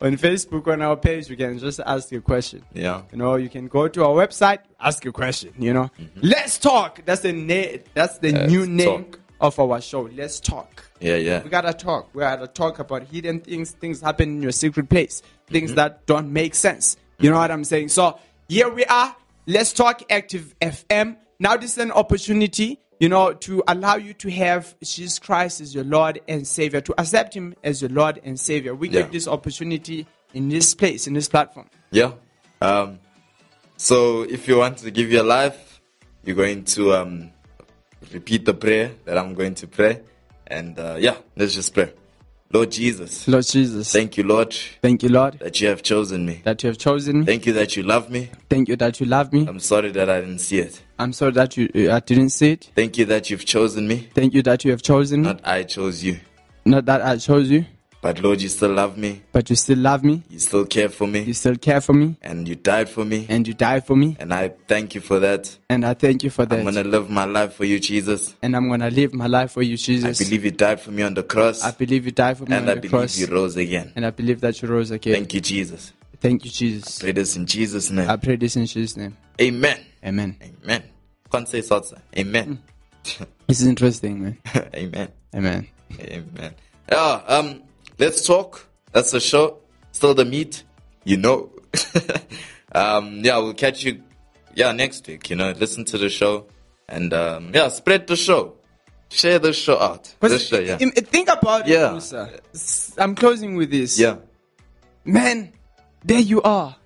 on 0.01 0.17
Facebook 0.17 0.67
on 0.67 0.83
our 0.83 0.97
page, 0.97 1.31
you 1.31 1.37
can 1.37 1.59
just 1.59 1.81
ask 1.81 2.13
a 2.13 2.21
question. 2.21 2.63
Yeah. 2.73 3.03
You 3.13 3.19
know, 3.19 3.37
you 3.37 3.49
can 3.49 3.69
go 3.69 3.87
to 3.87 4.05
our 4.05 4.27
website, 4.27 4.59
ask 4.81 5.07
a 5.07 5.13
question. 5.13 5.55
You 5.59 5.73
know, 5.75 5.91
mm-hmm. 5.99 6.21
let's 6.23 6.59
talk. 6.59 7.05
That's 7.05 7.21
the 7.21 7.33
na- 7.33 7.79
That's 7.95 8.19
the 8.19 8.33
Let's 8.33 8.53
new 8.53 8.67
name 8.67 9.05
talk. 9.05 9.21
Of 9.41 9.59
our 9.59 9.81
show. 9.81 10.03
Let's 10.15 10.41
talk. 10.41 10.85
Yeah, 11.01 11.17
yeah. 11.17 11.43
We 11.43 11.51
gotta 11.51 11.73
talk. 11.75 12.15
We 12.15 12.21
gotta 12.21 12.47
talk 12.47 12.79
about 12.79 13.05
hidden 13.05 13.41
things, 13.41 13.73
things 13.73 14.01
happen 14.01 14.29
in 14.37 14.43
your 14.43 14.53
secret 14.53 14.89
place, 14.89 15.23
things 15.49 15.71
Mm-hmm. 15.71 15.77
that 15.77 16.07
don't 16.07 16.33
make 16.33 16.55
sense. 16.55 16.97
You 17.19 17.31
know 17.31 17.39
what 17.39 17.51
I'm 17.51 17.65
saying? 17.65 17.89
So 17.89 18.19
here 18.49 18.69
we 18.73 18.85
are. 18.87 19.15
Let's 19.47 19.73
talk 19.73 20.03
Active 20.11 20.55
FM. 20.61 21.17
Now 21.39 21.57
this 21.57 21.73
is 21.73 21.79
an 21.79 21.91
opportunity, 21.93 22.79
you 23.01 23.09
know, 23.09 23.33
to 23.35 23.63
allow 23.69 23.97
you 23.97 24.15
to 24.15 24.31
have 24.31 24.75
Jesus 24.83 25.19
Christ 25.19 25.61
as 25.61 25.75
your 25.75 25.85
Lord 25.85 26.21
and 26.29 26.47
Savior, 26.47 26.81
to 26.81 26.95
accept 26.99 27.35
Him 27.35 27.55
as 27.63 27.83
your 27.83 27.91
Lord 27.91 28.21
and 28.25 28.39
Savior. 28.39 28.75
We 28.75 28.89
Yeah. 28.89 29.03
get 29.03 29.13
this 29.13 29.29
opportunity 29.29 30.07
in 30.33 30.49
this 30.49 30.75
place, 30.75 31.07
in 31.07 31.13
this 31.15 31.29
platform. 31.29 31.69
Yeah. 31.91 32.13
Um, 32.63 32.99
so 33.77 34.23
if 34.23 34.49
you 34.49 34.59
want 34.59 34.79
to 34.79 34.91
give 34.91 35.11
your 35.13 35.25
life, 35.25 35.81
you're 36.25 36.37
going 36.37 36.65
to 36.65 36.95
um, 36.95 37.31
repeat 38.13 38.45
the 38.45 38.55
prayer 38.55 38.93
that 39.05 39.19
I'm 39.19 39.35
going 39.35 39.55
to 39.57 39.67
pray. 39.67 40.01
And 40.47 40.79
uh, 40.79 40.97
yeah, 40.99 41.17
let's 41.37 41.55
just 41.55 41.73
pray. 41.75 41.93
Lord 42.53 42.71
Jesus, 42.71 43.27
Lord 43.27 43.45
Jesus, 43.45 43.93
thank 43.93 44.17
you, 44.17 44.23
Lord, 44.23 44.55
thank 44.81 45.03
you, 45.03 45.09
Lord, 45.09 45.41
that 45.41 45.61
you 45.61 45.67
have 45.67 45.83
chosen 45.83 46.25
me. 46.25 46.41
that 46.45 46.63
you 46.63 46.69
have 46.69 46.79
chosen 46.79 47.21
me. 47.21 47.27
Thank 47.27 47.47
you 47.47 47.53
that 47.55 47.77
you 47.77 47.83
love 47.83 48.11
me. 48.11 48.31
Thank 48.49 48.69
you 48.69 48.77
that 48.77 49.01
you 49.01 49.07
love 49.07 49.33
me. 49.33 49.45
I'm 49.49 49.59
sorry 49.59 49.91
that 49.91 50.09
I 50.09 50.21
didn't 50.21 50.39
see 50.39 50.59
it. 50.59 50.81
I'm 50.97 51.13
sorry 51.13 51.33
that 51.33 51.57
you 51.57 51.69
uh, 51.75 51.97
I 51.97 52.01
didn't 52.01 52.31
see 52.31 52.53
it. 52.53 52.71
Thank 52.77 52.97
you 52.97 53.07
that 53.07 53.29
you've 53.29 53.45
chosen 53.45 53.89
me. 53.89 54.09
Thank 54.15 54.35
you 54.35 54.43
that 54.43 54.65
you 54.65 54.71
have 54.71 54.83
chosen 54.83 55.23
me. 55.23 55.29
Not 55.29 55.41
I 55.43 55.65
chose 55.65 56.05
you. 56.05 56.21
Not 56.65 56.85
that 56.85 57.03
I 57.03 57.17
chose 57.17 57.51
you. 57.51 57.65
But 58.05 58.21
Lord, 58.23 58.43
you 58.43 58.51
still 58.51 58.71
love 58.73 58.99
me. 58.99 59.23
but 59.33 59.49
you 59.49 59.57
still 59.57 59.79
love 59.79 60.05
me. 60.05 60.23
You 60.29 60.39
still 60.39 60.67
care 60.67 60.91
for 60.91 61.07
me. 61.07 61.21
You 61.23 61.33
still 61.33 61.57
care 61.57 61.81
for 61.81 61.95
me, 61.95 62.19
And 62.21 62.47
you 62.47 62.55
died 62.55 62.91
for 62.91 63.03
me. 63.03 63.25
and 63.31 63.49
you 63.49 63.55
died 63.55 63.87
for 63.87 63.97
me. 63.97 64.15
And 64.21 64.35
I 64.35 64.49
thank 64.69 64.95
you 64.95 65.01
for 65.01 65.19
that. 65.21 65.57
And 65.71 65.87
I 65.87 65.95
thank 65.95 66.23
you 66.23 66.29
for 66.29 66.45
that. 66.45 66.55
I'm 66.55 66.65
going 66.65 66.75
to 66.75 66.85
live 66.85 67.09
my 67.09 67.25
life 67.25 67.55
for 67.55 67.65
you, 67.65 67.81
Jesus. 67.81 68.35
and 68.43 68.55
I'm 68.55 68.69
gonna 68.69 68.91
live 68.91 69.15
my 69.15 69.27
life 69.27 69.53
for 69.53 69.63
you, 69.63 69.79
Jesus. 69.79 70.21
I 70.21 70.25
believe 70.25 70.45
you 70.45 70.51
died 70.51 70.81
for 70.83 70.91
me 70.91 71.03
on 71.03 71.15
the 71.15 71.23
cross. 71.23 71.65
I 71.65 71.71
believe 71.71 72.05
you 72.05 72.13
died 72.13 72.37
for 72.37 72.45
me 72.45 72.55
and 72.55 72.65
on 72.65 72.69
I 72.69 72.75
the 72.75 72.81
believe 72.83 72.91
cross, 72.91 73.17
you 73.19 73.27
rose 73.27 73.57
again. 73.57 73.91
and 73.97 74.05
I 74.05 74.11
believe 74.11 74.43
that 74.43 74.61
you 74.61 74.69
rose 74.69 74.91
again. 74.91 75.15
Thank 75.15 75.33
you, 75.33 75.41
Jesus. 75.41 75.95
Thank 76.21 76.45
you, 76.45 76.51
Jesus. 76.51 76.99
Pray 76.99 77.13
this 77.13 77.37
in 77.37 77.47
Jesus' 77.47 77.91
name. 77.91 78.11
I 78.11 78.17
pray 78.17 78.37
this 78.37 78.55
in 78.57 78.67
Jesus' 78.67 78.99
name. 78.99 79.17
Amen. 79.41 79.81
Amen. 80.05 80.37
Amen. 80.63 80.83
Can't 81.33 81.49
say 81.49 81.61
salsa. 81.61 81.99
Amen. 82.19 82.63
This 83.47 83.61
is 83.63 83.67
interesting, 83.67 84.23
man. 84.23 84.39
Amen. 84.75 85.09
Amen. 85.35 85.69
Amen. 86.01 86.55
Yeah, 86.93 87.23
um, 87.29 87.63
let's 87.99 88.27
talk. 88.27 88.67
That's 88.93 89.11
the 89.11 89.21
show. 89.21 89.59
Still 89.93 90.15
the 90.15 90.25
meat, 90.25 90.65
you 91.05 91.17
know. 91.17 91.51
um, 92.73 93.21
yeah, 93.25 93.39
we'll 93.39 93.55
catch 93.55 93.85
you, 93.85 94.03
yeah, 94.55 94.73
next 94.73 95.07
week. 95.07 95.31
You 95.31 95.37
know, 95.37 95.53
listen 95.53 95.85
to 95.87 95.99
the 95.99 96.09
show 96.09 96.47
and 96.89 97.13
um, 97.13 97.51
yeah, 97.55 97.69
spread 97.69 98.07
the 98.07 98.17
show, 98.17 98.55
share 99.11 99.39
the 99.39 99.53
show 99.53 99.79
out. 99.79 100.15
The 100.21 100.39
show, 100.39 100.59
yeah, 100.59 100.77
think 100.77 101.29
about 101.29 101.67
Yeah. 101.67 101.89
it, 101.89 101.93
Musa. 101.93 102.41
I'm 102.99 103.15
closing 103.15 103.57
with 103.57 103.71
this. 103.71 103.99
yeah, 103.99 104.17
Man, 105.05 105.53
there 106.05 106.21
you 106.21 106.43
are. 106.43 106.77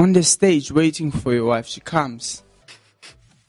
On 0.00 0.12
the 0.12 0.22
stage 0.22 0.70
waiting 0.70 1.10
for 1.10 1.32
your 1.34 1.46
wife. 1.46 1.66
She 1.66 1.80
comes. 1.80 2.44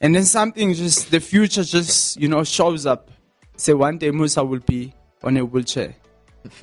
And 0.00 0.14
then 0.14 0.24
something 0.24 0.74
just, 0.74 1.10
the 1.12 1.20
future 1.20 1.62
just, 1.62 2.16
you 2.20 2.26
know, 2.26 2.42
shows 2.42 2.86
up. 2.86 3.10
Say 3.56 3.72
one 3.74 3.98
day 3.98 4.10
Musa 4.10 4.42
will 4.42 4.58
be 4.60 4.92
on 5.22 5.36
a 5.36 5.44
wheelchair. 5.44 5.94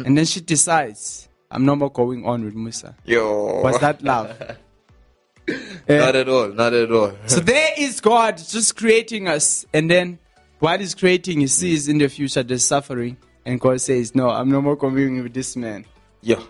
And 0.05 0.17
then 0.17 0.25
she 0.25 0.41
decides, 0.41 1.29
I'm 1.51 1.65
no 1.65 1.75
more 1.75 1.91
going 1.91 2.25
on 2.25 2.43
with 2.45 2.55
Musa. 2.55 2.95
yo. 3.05 3.61
Was 3.61 3.79
that 3.79 4.01
love? 4.03 4.37
Not 5.87 6.15
at 6.15 6.27
all. 6.27 6.49
Not 6.49 6.73
at 6.73 6.91
all. 6.91 7.13
so 7.27 7.39
there 7.39 7.71
is 7.77 8.01
God 8.01 8.37
just 8.37 8.75
creating 8.75 9.27
us. 9.29 9.65
And 9.73 9.89
then 9.89 10.19
what 10.59 10.81
he's 10.81 10.93
creating, 10.93 11.39
he 11.39 11.47
sees 11.47 11.87
in 11.87 11.99
the 11.99 12.09
future 12.09 12.43
the 12.43 12.59
suffering. 12.59 13.15
And 13.45 13.59
God 13.61 13.79
says, 13.79 14.13
No, 14.13 14.29
I'm 14.29 14.49
no 14.51 14.61
more 14.61 14.75
communing 14.75 15.23
with 15.23 15.33
this 15.33 15.55
man. 15.55 15.85
Yo, 16.21 16.43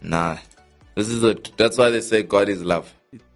nah. 0.00 0.38
This 0.94 1.08
is 1.08 1.24
a. 1.24 1.36
That's 1.56 1.76
why 1.76 1.90
they 1.90 2.00
say 2.00 2.22
God 2.22 2.48
is 2.48 2.62
love. 2.62 2.92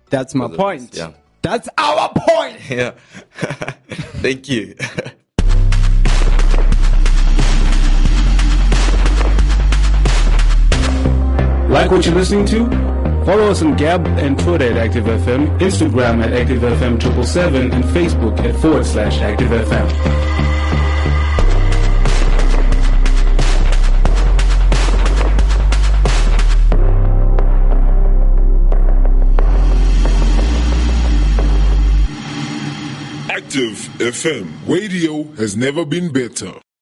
That's 0.08 0.34
my 0.34 0.48
point. 0.48 0.94
yeah. 0.96 1.12
That's 1.42 1.68
our 1.76 2.12
point. 2.14 2.58
Yeah. 2.70 2.92
Thank 4.22 4.48
you. 4.48 4.76
Like 11.70 11.92
what 11.92 12.04
you're 12.04 12.16
listening 12.16 12.46
to? 12.46 12.68
Follow 13.24 13.48
us 13.48 13.62
on 13.62 13.76
Gab 13.76 14.04
and 14.18 14.36
Twitter 14.36 14.76
at 14.76 14.90
ActiveFM, 14.90 15.60
Instagram 15.60 16.20
at 16.20 16.32
ActiveFM777, 16.32 17.72
and 17.72 17.84
Facebook 17.84 18.36
at 18.40 18.56
forward 18.60 18.84
slash 18.84 19.18
ActiveFM. 19.20 19.88
Active 33.30 33.78
FM. 33.98 34.48
Radio 34.66 35.22
has 35.36 35.56
never 35.56 35.84
been 35.84 36.12
better. 36.12 36.52